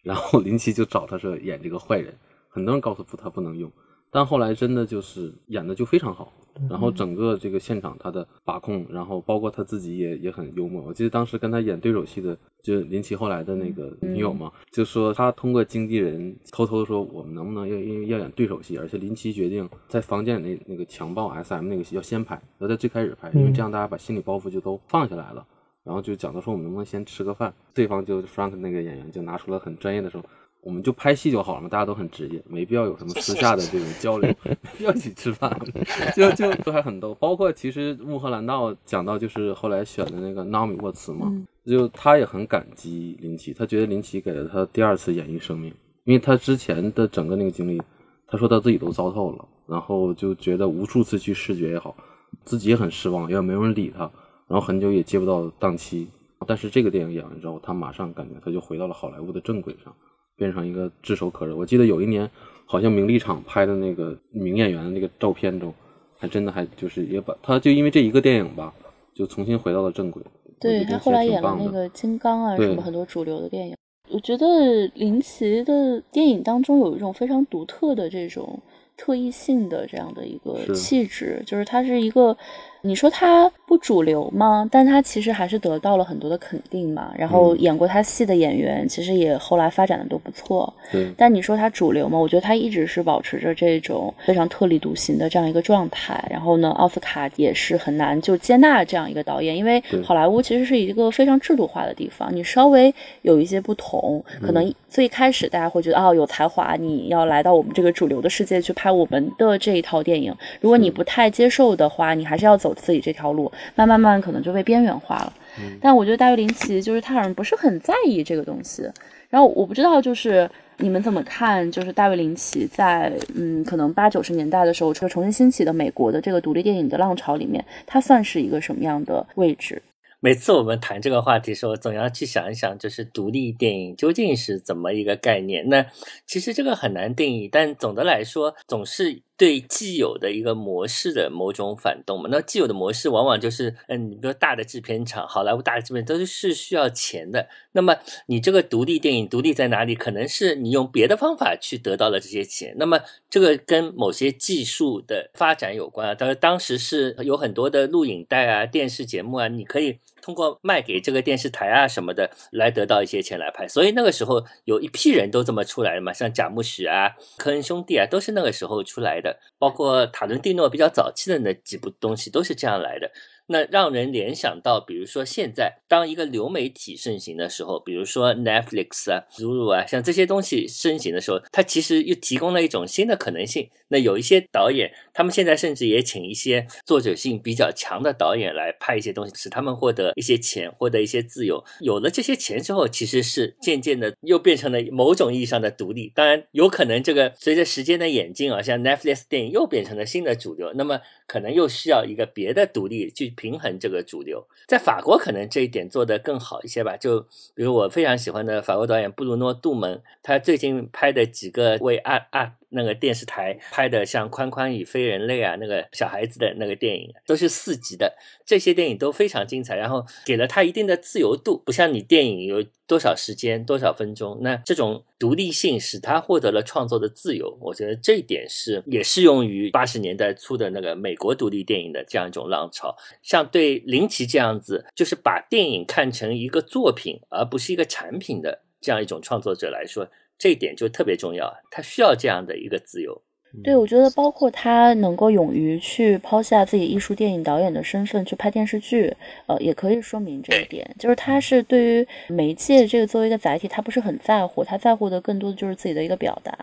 [0.02, 2.14] 然后林奇就找他说演这个坏人，
[2.48, 3.70] 很多人告诉他不能用，
[4.10, 6.32] 但后来真的就是演的就非常好。
[6.68, 10.82] 然后整个这个现场他的把控，然后包括他自己也也很幽默。
[10.82, 25.46] 我记得当时跟他演对手戏的，就是林奇后来的那个女友嘛，就说他通过经纪人偷偷说我们能不能要因为要演对手戏，而且林奇决定在房间里那那个强暴 SM 那个戏要先拍，要在最开始拍，因为这样大家把心理包袱就都放下来了。
[25.88, 30.22] 然后就讲到说我们能不能先吃个饭，对方就 Frank 那个演员就拿出了很专业的说。
[30.60, 35.56] 我们就拍戏就好了嘛，大家都很职业，没必要有什么私下的这种交流， 没必要一起吃饭，
[36.16, 37.14] 就就都还很逗。
[37.14, 41.32] 包括其实穆赫兰道讲到就是后来选的那个纳米沃茨嘛，
[41.64, 45.72] 就他也很感激林奇，他觉得林奇给了他第二次演艺生命，
[46.02, 47.80] 因为他之前的整个那个经历，
[48.26, 51.96] 他说他自己都糟透了，然后就觉得无数次去视觉也好，
[52.44, 54.10] 自己也很失望，也没有人理他，
[54.48, 56.08] 然后很久也接不到档期。
[56.46, 59.94] 但是这个电影演完之后，他马上感觉他就回到了好莱坞的正轨上。
[60.36, 61.56] 变成一个炙手可热。
[61.56, 62.30] 我记得有一年，
[62.64, 65.74] 好像名利场拍的那个名演员的那个照片中，
[66.16, 68.72] 还真的还就是也把他就因为这一个电影吧，
[69.12, 70.22] 就重新回到了正轨。
[70.60, 73.74] 对他后来演了那个金刚啊什么很多主流的电影。
[74.12, 74.46] 我觉得
[74.94, 78.62] 林奇的电影当中有一种非常独特的这种
[78.96, 82.36] 特异性的这样的一个气质，就是他是一个。
[82.82, 84.66] 你说他不主流吗？
[84.72, 87.12] 但他其实还是得到了很多的肯定嘛。
[87.16, 90.72] 然后演过他戏的演员，其实也后来发展的都不错。
[90.90, 91.08] 对。
[91.16, 92.18] 但你说他主流吗？
[92.18, 96.22] 我觉得他一直是保持着这种非常特立独行的这样一个状态。
[96.28, 102.28] 然后呢，奥斯卡也是很难就接纳这样一个导演，因为好莱坞其实是一个非常制度化的地方。
[102.34, 110.34] 你稍微有一些不同，可能最开始大家会觉得哦有才华，你要来到我们这个主流的世界去拍我们的这一套电影。
[110.60, 112.58] 如果你不太接受的话，你还是要。
[112.58, 115.32] 走自己这条路，慢慢慢可能就被边缘化了。
[115.80, 118.88] 但我觉得大卫林奇就是他好像不是很在意这个东西。
[119.28, 120.48] 然后我不知道就是
[120.78, 129.82] 你们怎么看，就是大卫林奇在嗯可能八九十年代的时候，这个重新兴起的美国的这个独立电影的浪潮里面，他算是一个什么样的位置？
[130.20, 135.68] 每次我们谈这个话题的时候，总要去想一想，就是独立电影究竟是怎么一个概念？
[135.68, 135.84] 那
[136.26, 139.22] 其实这个很难定义，但总的来说，总是。
[139.38, 147.48] 对既有的一个模式的某种反动嘛，那既有的模式往往就是，嗯，你比如大的制片厂，好莱坞大的制片都是需要钱的。
[147.70, 149.94] 那么你这个独立电影独立在哪里？
[149.94, 152.74] 可能是你用别的方法去得到了这些钱。
[152.78, 156.14] 那么这个跟某些技术的发展有关啊。
[156.16, 163.68] 当然当时是有很多的录影带啊、电视节目啊，你可以通过卖给这个电视台啊什么的来得到一些钱来拍。
[163.68, 169.27] 所以那个时候有一批人都这么出来的嘛，像贾木许啊、科恩兄弟啊，都是那个时候出来的。
[169.58, 173.10] 包括塔伦蒂诺比较早期的那几部东西都是这样来的。
[173.48, 183.70] 那让人联想到，比如说现在当一个流媒体盛行的时候，比如说 Netflix 啊、Zulu 啊，像这些东西盛行的时候，它其实又提供了一种新的可能性。
[183.88, 191.64] 那有一些导演，他们现在甚至也请一些作者性比较强的导演来拍一些东西，使他们获得一些钱，获得一些自由。
[191.80, 196.12] 有了这些钱之后，其实是渐渐的又变成了某种意义上的独立。
[196.14, 200.70] 当然，有可能这个随着时间的演进啊，像 Netflix 电影又变成了新的主流。
[200.74, 203.28] 那么可能又需要一个别的独立去。
[203.36, 206.96] 平衡这个主流，在法国可能这一点做得更好一些吧。
[206.96, 207.20] 就
[207.54, 212.54] 比如我非常喜欢的法国导演布鲁诺·杜蒙，他最近拍的几个为啊啊。
[212.70, 227.56] 那个电视台拍的像《宽宽与非人类》啊，那个小孩子的那个电影都是四级的，这些电影都非常精彩，然后给了他一定的自由度，不像你电影有多少时间多少分钟，那这种独立性使他获得了创作的自由。
[227.60, 232.94] 我觉得这一点是也适用于八十年代初的那个美国独立电影的这样一种浪潮。
[233.22, 240.08] 像对林奇这样子，就是把电影看成一个作品而不是一个产品的这样一种创作者来说。
[240.38, 243.20] 这一点就特别重要，他需要这样的一个自由。
[243.64, 249.10] 对，我觉得包括他能够勇于去抛下自己艺术电影导演的身份去拍电视剧，
[249.46, 256.56] 呃，也可以说明这一点，就是他是对于媒介这个作为一个载体，他不是很在乎，他在乎的更多的就是自己的一个表达。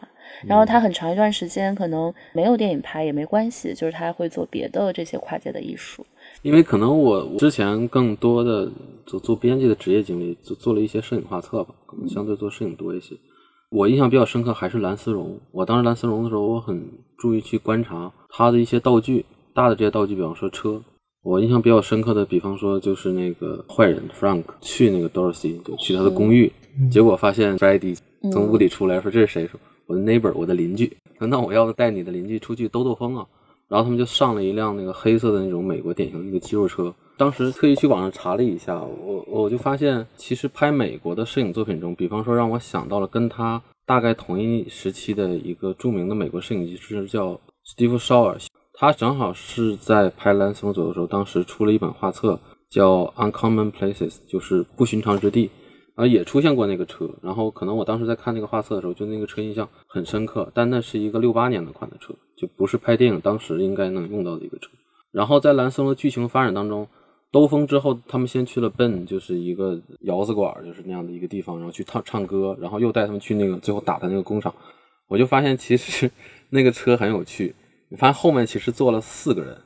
[0.46, 6.06] 然后他很长一段时间可能没有电影拍也没关系，就是他会做别的这些跨界的艺术。
[6.44, 8.72] 因为可能我之前更多的
[9.08, 13.16] 做做编辑的职业经历，做做了一些摄影画册吧，可能相对做摄影多一些。
[13.76, 15.38] 我印象比较深刻还是蓝丝绒。
[15.52, 16.82] 我当时蓝丝绒的时候，我很
[17.18, 20.82] 注意去观察它的一些道具，大的这些道具，比方说车。
[21.24, 26.50] 我印象比较深刻的，比方说就是那个坏人 Frank 去那个 Dorothy 就去他的公寓，
[26.90, 27.98] 结果发现 Freddy
[28.32, 29.46] 从屋里出来，说这是谁？
[29.46, 30.96] 说我的 neighbor，我的邻居。
[31.20, 33.28] 那我要带你的邻居出去兜兜风啊。
[33.68, 36.94] 然后他们就上了一辆那个黑色的那种美国典型的那个肌肉车。
[37.18, 48.38] 当时特意去网上查了一下，我我就发现，其实拍美国的摄影作品中，比方说让我想到了跟他大概同一时期的一个著名的美国摄影师叫 Steve Shore，
[48.74, 52.38] 他正好是在拍《蓝色左右》的时候，当时出了一本画册，
[52.70, 55.50] 叫《Uncommon Places》，就是不寻常之地，
[55.96, 57.10] 啊，也出现过那个车。
[57.22, 60.52] 然后可能我当时在看那个画册的时候，就那个车印象很深刻。
[60.54, 64.70] 但那是一个六八年的款的车，就不是拍电影当时应该能用到的一个车。
[65.14, 66.86] 然后在蓝色的剧情发展当中，
[67.36, 74.56] 兜风之后，他们先去了 Ben，就是一个窑子馆，就是那样的一个地方，然后去唱唱歌，然后又带他们去那个最后打的那个工厂。
[75.10, 76.10] 我就发现其实
[76.50, 77.54] 那个车很有趣。
[77.90, 79.62] 你发现后面其实坐了四个人，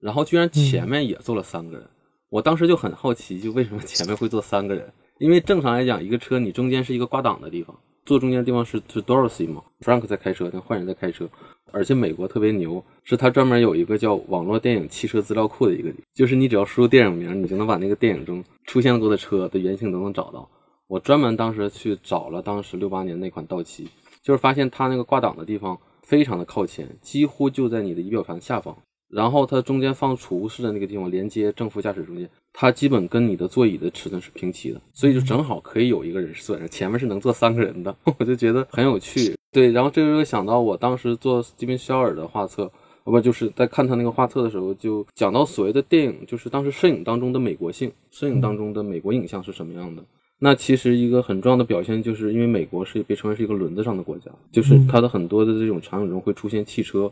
[0.00, 1.88] 然后居然前面也坐了三个人。
[2.30, 4.92] 我当时就很好奇，就为什么前面会坐三个人？
[5.20, 11.28] 因为正常来讲，一个车你中间是一个挂档的地方，坐中间的地方是是 Dorothy 嘛，Frank 在开车，那坏人在开车。
[11.74, 20.48] 而且美国特别牛，是它专门有一个叫网络电影汽车资料库的一个，就是你只要输入电影名，你就能把那个电影中出现过的车的原型都能找到。
[20.86, 23.88] 我专门当时去找了当时六八年那款道奇，
[24.22, 25.78] 就是发现它那个挂档的地方。
[26.06, 28.76] 非常的靠前，几乎就在你的仪表盘下方，
[29.08, 39.34] 然后它中间放储物室的那个地方连接正副驾驶中间，它基本跟你的座椅的尺寸是平齐的，所以就正好可以有一个人坐上，前面是能坐三个人的， 我就觉得很有趣。
[39.52, 42.70] 对，然后这就想到我当时做斯蒂芬肖尔的画册，
[43.04, 50.02] 不就是在看他那个画册的时候，就讲到所谓的电影，就是当时摄影当中的美国性，摄影当中的美国影像是什么样的。
[50.40, 57.10] 那其实一个很重要的表现，就是因为美国是被称为是一个轮子上的国家，就是它的很多的这种场景中会出现汽车，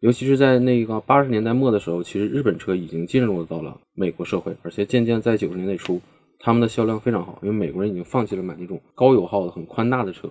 [0.00, 6.00] 尤其是在那个八十年代末的时候，其实日本车已经进入到了美国社会，而且渐渐在九十年代初，
[6.38, 10.30] 他们的销量非常好，因为美国人已经放弃了买那种高油耗的很宽大的车。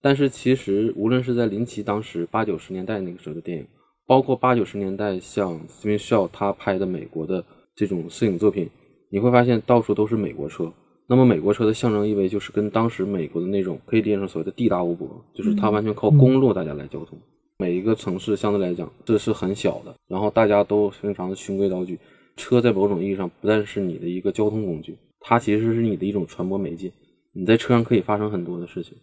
[0.00, 3.66] 但是其实无论是在林奇当时八九十年代那个时候的电影，
[4.06, 7.44] 包括八九十年代像 Steven Shaw 他拍的美国的
[7.74, 8.70] 这种摄影作品，
[9.10, 10.72] 你会发现到处都是美国车。
[11.06, 17.18] 那么美国车的象征意味就是跟当时美国的那种可以理解成所谓的地大物博，就是它完全靠公路大家来交通。
[17.56, 21.98] 每一个城市相对来讲这是很小的，然后大家都非常的循规蹈矩。
[22.36, 26.90] 车在某种意义上不但是你的一个交通工具，它其实是你的一种传播媒介。
[27.32, 28.96] 你在车上可以发生很多的事情，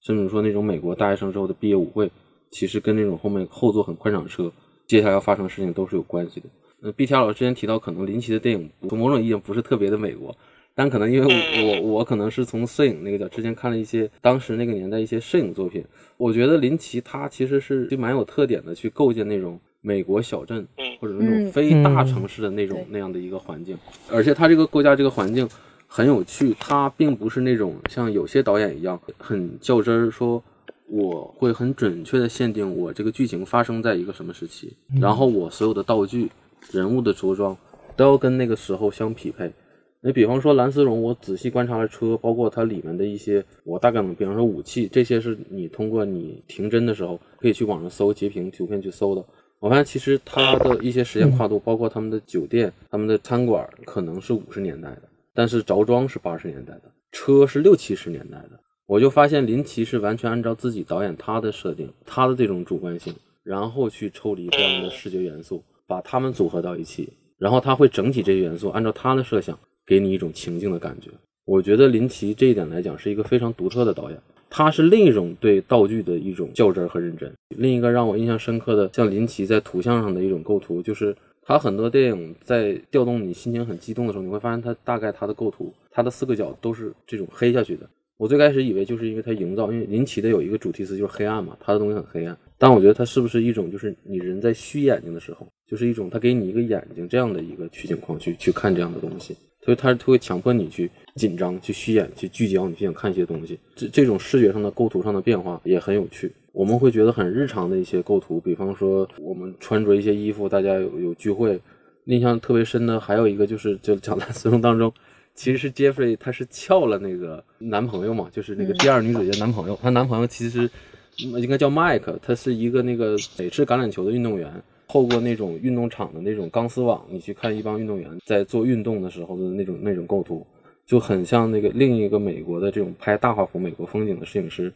[0.00, 2.08] 甚至说那种美国大学生之后的毕业舞会，
[2.52, 4.52] 其实跟那种后面后座很宽敞的车，
[4.86, 6.46] 接下来要发生的事情都是有关系的。
[6.82, 10.36] 嗯，B T 老师之前提到，可能林奇的电影从某种意义上不是特别的美国。
[10.78, 15.84] 但可能因为我我可能是从摄影那个角之前看了一些当时那个年代一些摄影作品，
[16.16, 20.64] 我觉得林奇他其实是就蛮有特点的，去构建那种美国小镇
[21.00, 23.76] 或者那种非大城市的那种那样的一个环境，
[24.08, 25.48] 而且他这个构架这个环境
[25.88, 30.40] 很有趣，他并不是那种像有些导演一样很较真儿，说
[30.86, 36.30] 我会很准确的限定我这个剧情发生在一个什么时期，然后我所有的道具、
[36.70, 37.56] 人物的着装
[37.96, 39.52] 都要跟那个时候相匹配。
[40.00, 49.24] 你比方说蓝丝绒，我仔细观察了车，包括它里面的一些，我大概能，比方说武器，这些是你通过你停帧的时候可以去网上搜截屏图片去搜的。
[49.58, 55.02] 我发现其实它的一些时间跨度，包括他们的酒店、他们的餐馆，可能是五十年代的，
[55.34, 58.60] 但是着装是八十年代的，车是六七十年代的。
[58.86, 69.58] 我就发现林奇是完全按照自己导演他的设定，他的这种主观性，然后去抽离这样的视觉元素，把它们组合到一起，然后他会整体这些元素按照他的设想。
[69.88, 71.10] 给你一种情境的感觉，
[71.46, 74.20] 我觉得林奇这一点来讲是一个非常独特的导演，
[74.50, 77.32] 他是另一种对道具的一种较真和认真。
[77.56, 87.88] 另一个让我印象深刻的，像林奇在图像上的一种构图，就是他很多电影在调动你心情很激动的时候，你会发现他大概他的构图，他的四个角都是这种黑下去的。
[88.18, 92.36] 我最开始以为就是因为他营造，因为林奇的有一个主题词就是黑暗嘛，他的东西很黑暗。
[92.58, 99.34] 但我觉得他是不是一种就是你人在虚眼睛的时候，就是一种他给你一个眼睛这样的一个取景框去去看这样的东西。
[99.64, 103.58] 所以它它会强迫你去紧张、去虚眼、去聚焦，你去想看一些东西。
[103.74, 106.32] 这这种视觉上的构图上的变化也很有趣。
[106.52, 111.60] 我们会觉得很日常的一些构图，比方说我们穿着一些衣服，大家有有聚会，
[112.06, 114.92] 印象特别深的还有一个就是就讲蓝丝绒当中，
[115.34, 120.68] 其实是 Jeffrey 他是撬了那个男朋友嘛，就是那个第二女主角男朋友，她男朋友其实
[121.16, 124.50] 应该叫 Mike，他是一个那个美式橄榄球的运动员。
[124.88, 130.46] 透过那种运动场的那种钢丝网，你去看一帮运动员在做运动的时候的那种那种构图，
[130.86, 134.72] 就很像那个另一个美国的这种拍大画幅美国风景的摄影师，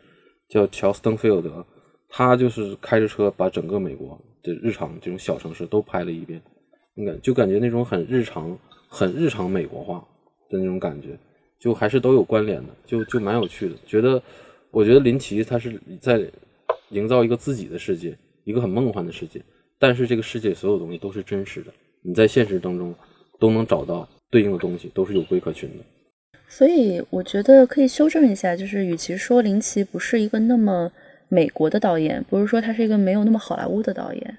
[0.49, 1.65] 叫乔斯登菲尔德，
[2.11, 6.41] 他就是开着车把整个美国的日常这种小城市都拍了一遍，
[6.95, 8.57] 你感就感觉那种很日常、
[8.87, 10.07] 很日常美国化
[10.51, 11.19] 的那种感觉，
[11.59, 13.75] 就还是都有关联的，就就蛮有趣的。
[13.87, 14.23] 觉得，
[14.71, 16.31] 我觉得林奇他是在
[16.91, 19.41] 营造一个自己的世界，一个很梦幻的世界。
[19.83, 21.73] 但是这个世界所有东西都是真实的，
[22.03, 22.95] 你在现实当中
[23.41, 25.85] 都能找到对应的东西，都是有规可循的。
[26.47, 30.89] 所以我觉得可以修正一下，就是与其说林奇不是一个那么
[31.29, 34.39] 美国的导演，不是说他是一个没有那么好莱坞的导演，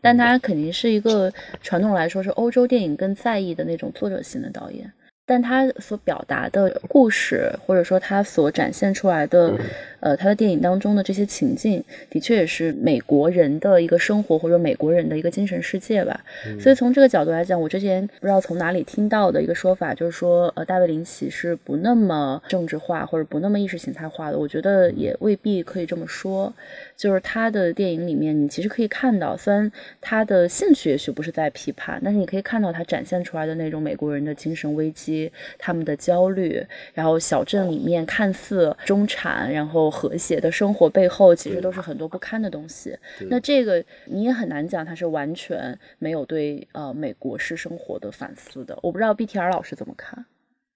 [0.00, 4.88] 但他肯定是一个传统来说是欧洲电影更在意的那种作者型的导演。
[5.26, 9.54] 但他所表达的故事，或者说他所展现出来的，
[10.00, 16.20] 呃，他的电影当中的这些情境，的确也是美国人的一个生活，或者美国人的一个精神世界吧。
[16.60, 24.38] 所以从这个角度来讲，我之前不知道从哪里听到的一个说法，就是说，呃，大卫林奇是不那么政治化或者不那么意识形态化的。
[24.38, 26.52] 我觉得也未必可以这么说。
[26.96, 29.70] 就是他的电影里面，你其实可以看到，虽然
[30.00, 42.96] 他的兴趣也许不是在批判，但是你可以看到他展现出来的那种美国人的精神危机、他们的焦虑，然后小镇里面看似中产然后和谐的生活背后，其实都是很多不堪的东西。
[43.28, 48.78] 那这个你也很难讲他是完全没有对呃美国式生活的反思的。
[48.82, 50.24] 我不知道 BTR 老师怎么看。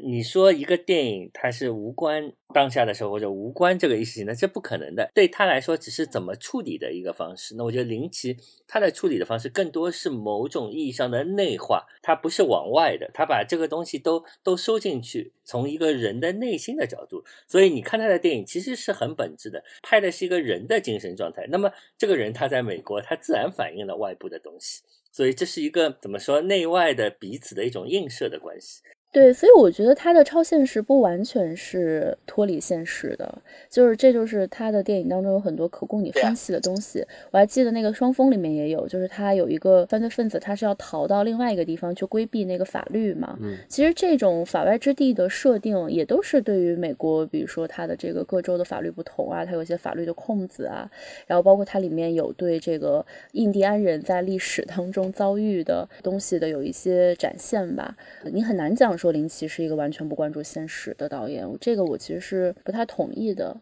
[0.05, 5.11] 你说一个电影它是无关当下的时候或者无关这个意识形态，这不可能的。
[5.15, 7.55] 对他来说，只是怎么处理的一个方式。
[7.55, 8.37] 那我觉得林奇
[8.67, 17.25] 他的处理的方式更多是某种意义上的内化，他不是往外的，他把这个东西都都收进去，从一个人的内心的角度。
[17.47, 21.47] 所以你看他的电影其实是很本质的，拍的是一个人的精神状态。
[21.49, 24.83] 那么这个人他在美国，他自然反映了外部的东西。
[25.13, 28.83] 所以这是一个怎么说内外的彼此的一种映射的关系。
[29.13, 37.05] 对，所以我觉得他的超现实不完全是脱离现实的，就是这就是他的电影当中有很多可供你分析的东西。
[37.31, 43.39] 我还记得那个《双峰》里面也有，就是他有一个犯罪分子，他是要逃到另外一个地方去规避那个法律嘛。
[43.43, 50.91] 嗯，其实这种法外之地的设定也都是对于美国，比如说它的这个各州的法律不同啊，它有一些法律的空子啊，
[51.27, 57.95] 然后包括它里面有对这个印第安人在历史当中遭遇的东西的有一些展现吧。
[58.33, 58.97] 你很难讲。
[59.03, 63.61] 说林奇是一个完全不关注现实的导演，这个我其实是不太同意的。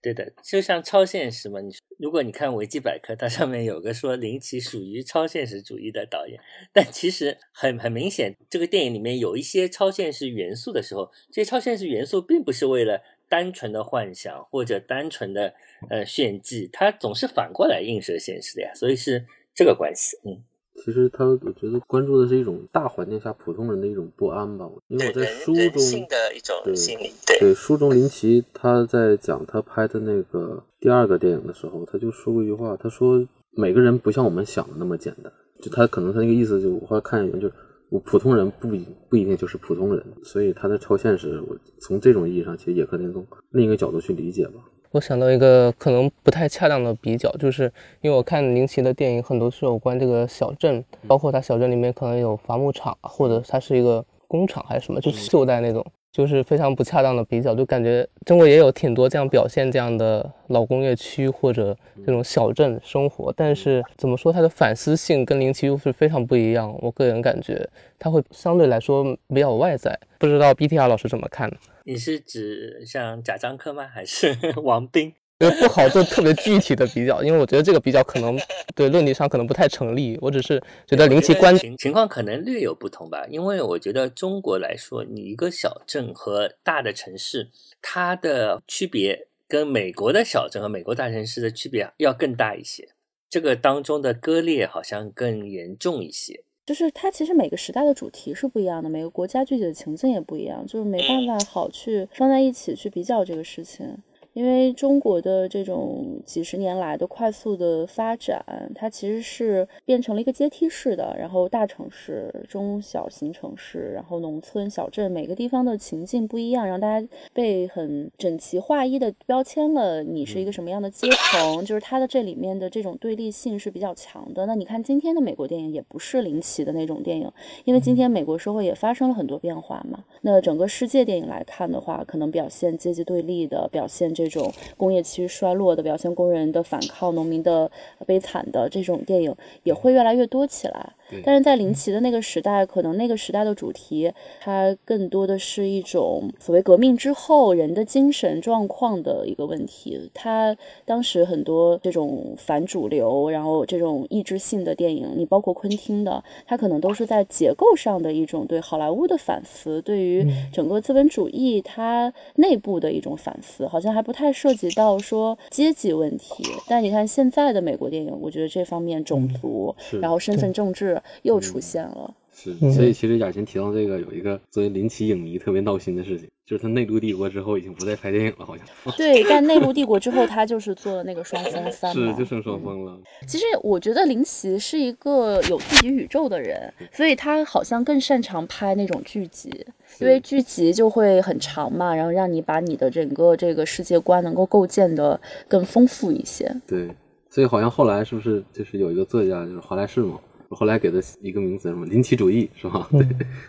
[0.00, 6.38] 对的，就像超现实嘛，你如果你看维基百科，它上面有个说林奇属于超现实主义的导演，
[6.72, 15.54] 但其实很很明显，这个电影里面有一些超现实元素的时候，这些超现实元素并不是为了单纯的幻想或者单纯的
[15.90, 20.44] 呃炫技，它总是反过来映射现实的呀，所以是这个关系，嗯。
[20.84, 24.68] 其实他，我觉得关注的是一种大环境下普通人的一种不安吧。
[24.88, 27.10] 因为我在书中，的一种心理。
[27.40, 35.32] 对书中林奇他在讲他拍的那个第二个电影的时候，他就说过一句话，他说每个人不像我们想的那么简单。
[35.60, 37.54] 就他可能他那个意思，就我后来看一眼，就是
[37.88, 38.68] 我普通人不
[39.08, 44.60] 不一定就是普通人，所以他的超现实，我从这种意义上其实也可能从另一个角度去理解吧。
[44.96, 47.70] 我想到一个可能不太恰当的比较，就是
[48.00, 55.84] 因为我看林奇的电影很多是有关这个小镇，包括他小镇里面可能有伐木场，或者它是一个工厂还是什么，就是旧代那种，
[56.16, 71.52] 就是非常不恰当的比较，就感觉中国也有挺多这样表现这样的老工业区或者这种小镇生活，但是怎么说它的反思性跟林奇又是非常不一样，我个人感觉它会相对来说比较外在，不知道 BTR 老师怎么看？
[71.84, 73.86] 你是指像贾樟柯吗？
[73.86, 75.12] 还是 王斌？
[75.38, 78.38] 不好做特别具体的比较，因为我觉得这个比较可能
[78.74, 80.18] 对论理上可能不太成立。
[80.22, 83.26] 我只是觉得林奇观情情况可能略有不同吧。
[83.28, 87.50] 因为我觉得中国来说，你一个小镇和大的城市，
[87.82, 92.88] 它的区别跟美国的小镇和美国大城市的区别要更大一些。
[93.28, 96.44] 这个当中的割裂好像更严重一些。
[96.64, 103.98] 就是它其实每个时代的主题是不一样的，每个国家具体的情境也不一样，就是没办法好去放在一起去比较这个事情。
[104.36, 120.02] 因为中国的这种几十年来的快速的发展，它其实是变成了一个阶梯式的，然后大城市、中小型城市，然后农村、小镇，每个地方的情境不一样，让大家被很整齐划一的标签了。
[120.02, 121.64] 你是一个什么样的阶层？
[121.64, 124.44] 就是它的这里面的这种对立性是比较强的。
[124.44, 127.32] 那你看今天的美国电影也不是林奇的那种电影，
[127.64, 130.04] 因为今天美国社会也发生了很多变化嘛。
[130.20, 134.25] 那整个世界电影来看的话，可能表现阶级对立的，表现这。
[134.28, 137.70] 这种工业区衰落的表现，工人的反抗，农民的
[138.06, 140.92] 悲惨的这种电影也会越来越多起来。
[141.24, 150.10] 但是在林奇的那个时代，可能那个时代的主题，它更多的是一种所谓革命之后人的精神状况的一个问题。
[150.12, 166.42] 他当时很多这种反主流，然后这种意志性的电影，你包括昆汀的，他可能都是在结构上的一种对好莱坞的反思，对于整个资本主义它内部的一种反思，好像还不太涉及到说阶级问题。
[166.68, 170.95] 但你看现在的美国电影，我觉得这方面种族，然后身份政治。
[170.96, 172.14] 式又出现了。
[172.38, 178.66] 是，所以其实雅琴提到这个，有一个作为林奇影迷特别闹心的事情，就是他内陆帝国之后已经不再拍电影了，好像。
[178.94, 183.00] 对，但内陆 帝国之后，他就是做了那个双峰三是，就剩双峰了。
[183.26, 189.50] 其实我觉得林奇是一个有自己宇宙的人，所以他好像更擅长拍那种剧集，
[189.98, 195.18] 因为剧集就会很长嘛，然后让你把你的整个这个世界观能够构建的
[195.48, 196.54] 更丰富一些。
[196.66, 196.90] 对，
[197.30, 200.20] 所以好像后来是不是就是有一个作家就是华莱士嘛？
[200.56, 202.88] 后来给的一个名词，什么林奇主义是吧？
[202.90, 203.06] 对，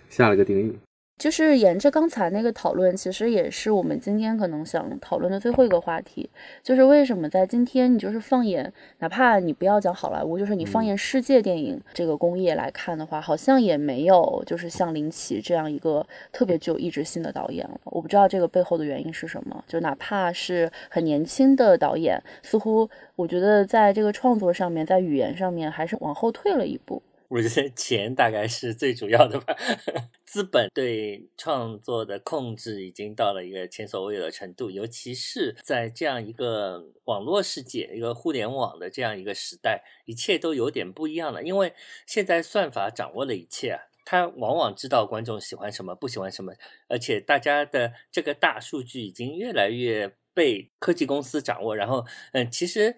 [0.10, 0.74] 下了个定义。
[1.18, 6.30] 就是沿着刚才那个讨论，其实也是我们今天可能想讨论的最后一个话题，
[6.62, 17.82] 就是为什么在今天，你就是放眼，哪怕你不要讲好莱坞，就是你放眼世界电影这个工业来看的话，好像也没有就是像林奇这样一个特别具有意志性的导演了。
[17.86, 27.02] 我不知道这个背后的原因是什么，就哪怕是很年轻的导演，似乎我觉得在这个创作上面，在语言上面还是往后退了一步。
[27.30, 29.54] 我觉得钱大概是最主要的吧，
[30.26, 41.44] 资本对创作的控制已经到了一个前所未有的程度，尤其是在这样一个网络世界、一个互联网的这样一个时代，一切都有点不一样了。
[41.44, 41.74] 因为
[42.06, 46.54] 现在算法掌握了一切啊，它往往知道观众喜欢什么、不喜欢什么，
[46.88, 51.76] 而且大家的这个大数据已经越来越被科技公司掌握。
[51.76, 52.96] 然后，嗯，其实。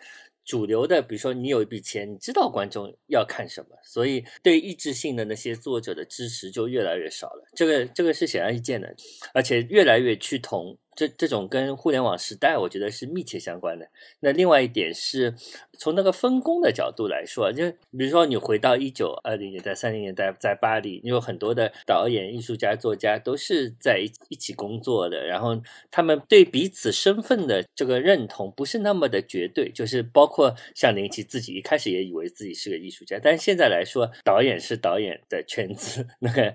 [0.50, 7.44] 主流的，比如说你有一笔钱，你知道观众要看什么，所以对意志性的那些作者的支持就越来越少了。
[7.54, 8.96] 这个这个是显而易见的，
[9.32, 10.76] 而且越来越趋同。
[11.00, 13.88] 这这种跟互联网时代，我觉得是密切相关的。
[14.20, 15.34] 那另外一点是
[15.78, 36.54] 从那个分工的角度来说，就比如说你回到一九二零年代、三零年代，在巴黎，你有很多的导演、艺术家、作家都是在一一起工作的，然后他们对彼此身份的这个认同不是那么的绝对，就是包括像林奇自己一开始也以为自己是个艺术家，但是现在来说，导演是导演的圈子， 那个。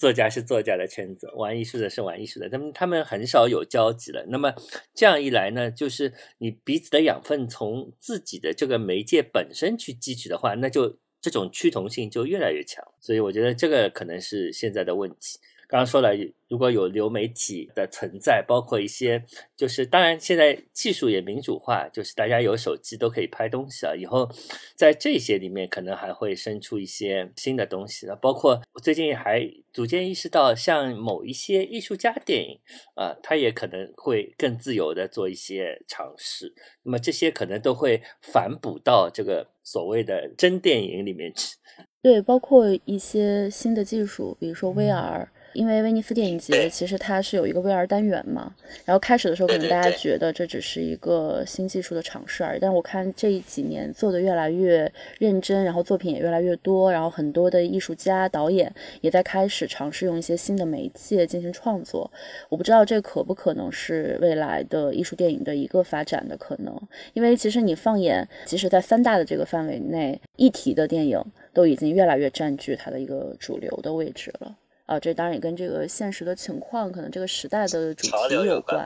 [0.00, 4.24] 作家是作家的圈子，玩艺术的是玩艺术的，他们他们很少有交集了。
[4.30, 4.54] 那么
[4.94, 12.82] 这样一来呢，就是你彼此的养分从自己的这个媒介本身去汲取的话，那就这种趋同性就越来越强。
[12.98, 15.38] 所以我觉得这个可能是现在的问题。
[15.70, 16.10] 刚刚说了，
[16.48, 19.24] 如果有流媒体的存在，包括一些，
[19.56, 23.94] 就是当然现在技术也民主化，就是大家有手机都可以拍东西啊。
[23.94, 24.28] 以后
[24.74, 28.16] 在这些里面，可能还会生出一些新的东西了。
[28.16, 32.58] 包括最近还逐渐意识到，像某一些艺术家电影
[32.96, 36.52] 啊，他也可能会更自由的做一些尝试。
[36.82, 41.56] 那么这些可能都会反哺到这个所谓的真电影里面去。
[42.02, 45.28] 对，包括一些新的技术，比如说 VR。
[45.52, 62.10] 因为威尼斯电影节其实它是有一个 VR 单元嘛，然后开始的时候可能大家觉得这只是一个新技术的尝试而已，但我看这几年做的越来越认真，然后作品也越来越多，然后很多的艺术家导演也在开始尝试用一些新的媒介进行创作。
[62.48, 66.80] 我不知道这可不可能是未来的艺术电影的一个发展的可能，
[67.12, 71.22] 因为其实你放眼，即使在三大的这个范围内，议题的电影
[71.52, 74.56] 都已经越来越占据它的一个主流的位置了。
[74.90, 78.84] 啊，这当然也跟这个现实的情况，可能这个时代的主题有关。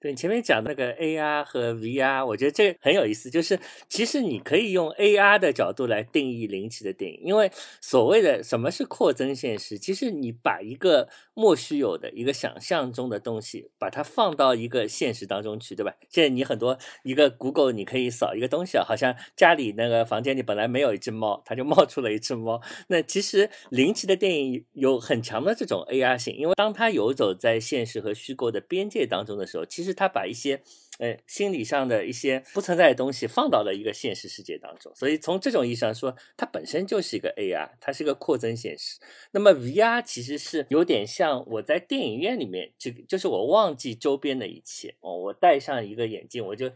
[0.00, 3.30] 对， 你前面讲那个 AR 和 VR，我觉得这很有意思。
[3.30, 3.56] 就是
[3.88, 7.48] 其实你可以用 AR 的角度来定义林奇的电影，因为
[7.80, 15.94] 所谓的什么是扩增现实，其实你把一个莫须有的一个想象中的东西，把它放到一个现实当中去，对吧？
[16.08, 22.60] 现在你很多一个 Google，你可以扫一个东西啊，好像家里那个房间里本来没有一只猫，它就冒出了一只猫。
[22.88, 24.64] 那其实林奇的电影。
[24.72, 30.62] 有很强的这种 AR 性，因为当他游走在现实和虚构的边界当中的时候，其实他把一些。
[30.98, 38.98] 呃，心理上的一些不存在的东西放到了一个现实世界当中，所以从这种意义上说，它本身就是一个 AR，它是个扩增现实。
[39.32, 46.70] 那么 VR 其实是有点像我在电影院里面，这个就是我忘记周边的一切哦，我戴上一个眼镜，我就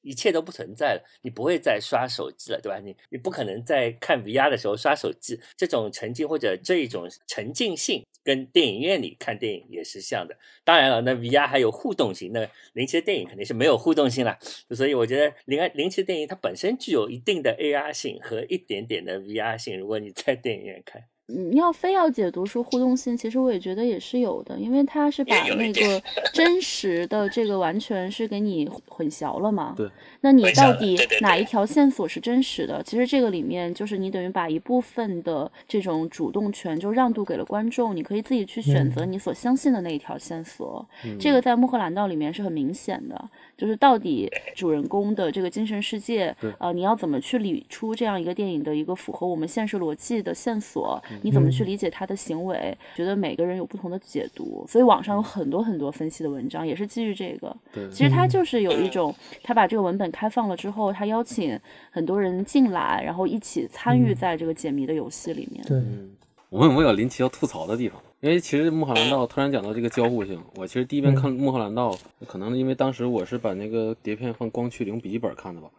[0.00, 2.78] 一切都不存在了，你不会再刷手机了，对吧？
[2.78, 8.04] 你你不可能在看 VR 的时候刷手机，这种沉浸或者这一种沉浸性。
[8.26, 14.36] 跟电影院里看电影也是像的，当然了，那 VR 还有互动性，那林奇的电影肯定是没有互动性了，
[14.70, 19.78] 所以我觉得林林奇的电影它本身具有一定的 AR 性和一点点的 VR 性。
[19.78, 26.00] 如果你在电影院看，你要非要解读出互动性，其实我也觉得也是有的，因为它是把那个
[26.32, 29.74] 真实的这个完全是给你混淆了嘛。
[29.76, 29.90] 对。
[30.20, 32.80] 那你到底哪一条线索是真实的？
[32.84, 40.88] 其实这个里面就是你等于把一部分的这种主动权就让渡给了观众，你可以自己去选择你所相信的那一条线索。
[41.18, 51.02] 这个在《穆赫兰道》里面是很明显的，就是到底主人公的这个精神世界，呃，你要怎么去理出这样一个电影的一个符合我们现实逻辑的线索？
[51.22, 52.76] 你怎么去理解他的行为？
[52.94, 57.56] 觉得每个人有不同的解读，所以网上有很多很多分析的文章，也是基于这个。
[57.72, 61.58] 对，其实他就是有一种，他把这个文本开放了之后，他邀请
[61.90, 65.64] 很多人进来，然后一起参与在这个解谜的游戏里面。
[65.66, 65.82] 对，
[66.50, 68.00] 我们有没有林奇要吐槽的地方？
[68.26, 71.92] 因为其实《穆赫兰道》突然讲到这个交互性，我其实第一遍看《穆赫兰道》，
[72.26, 75.70] 可能因为当时我是把那个碟片放光驱零笔记本看的吧，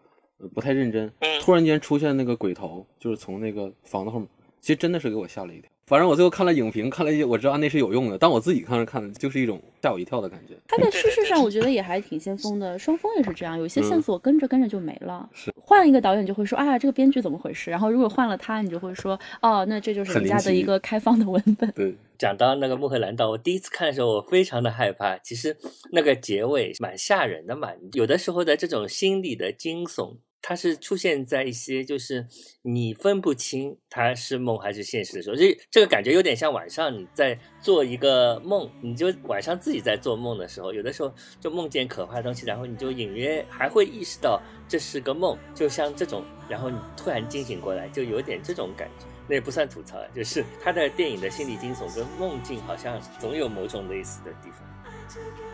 [0.53, 1.11] 不太认真。
[1.41, 4.29] 突然间出现那个鬼头，就是从那个房子后面。
[4.61, 5.69] 其实真的是给我吓了一跳。
[5.88, 8.17] 反正我最后看了影评，看了一些，我知道那是有用的。
[8.17, 10.53] 但我自己看着看的，就是一种吓我一跳的感觉。
[10.67, 12.77] 他在叙事上，我觉得也还挺先锋的。
[12.77, 15.29] 双峰也是这样，有些线索跟着跟着就没了。
[15.31, 17.71] 是换一个导演就会说啊，这个编剧怎么回事？
[17.71, 21.71] 然后如果换了他，你就会说哦，那这就是人家的一个开放的文本。
[21.71, 25.17] 对， 讲到那个穆赫兰道，我第一次看的时候，我非常的害怕。
[25.19, 25.55] 其实
[25.93, 30.17] 那个结尾蛮吓人的嘛，有的时候的这种心理的惊悚。
[30.41, 32.25] 它是出现在一些就是
[32.61, 55.46] 你分不清它是梦还是现实的时候，这这个感觉有点像晚上你在做一个梦，你就晚上自己在做梦的时候，有的时候就梦见可怕的东西，然后你就隐约还会意识到这是个梦，就像这种，然后你突然惊醒过来，就有点这种感觉，那也不算吐槽，就是他的电影的心理惊悚跟梦境好像总有某种类似的地方。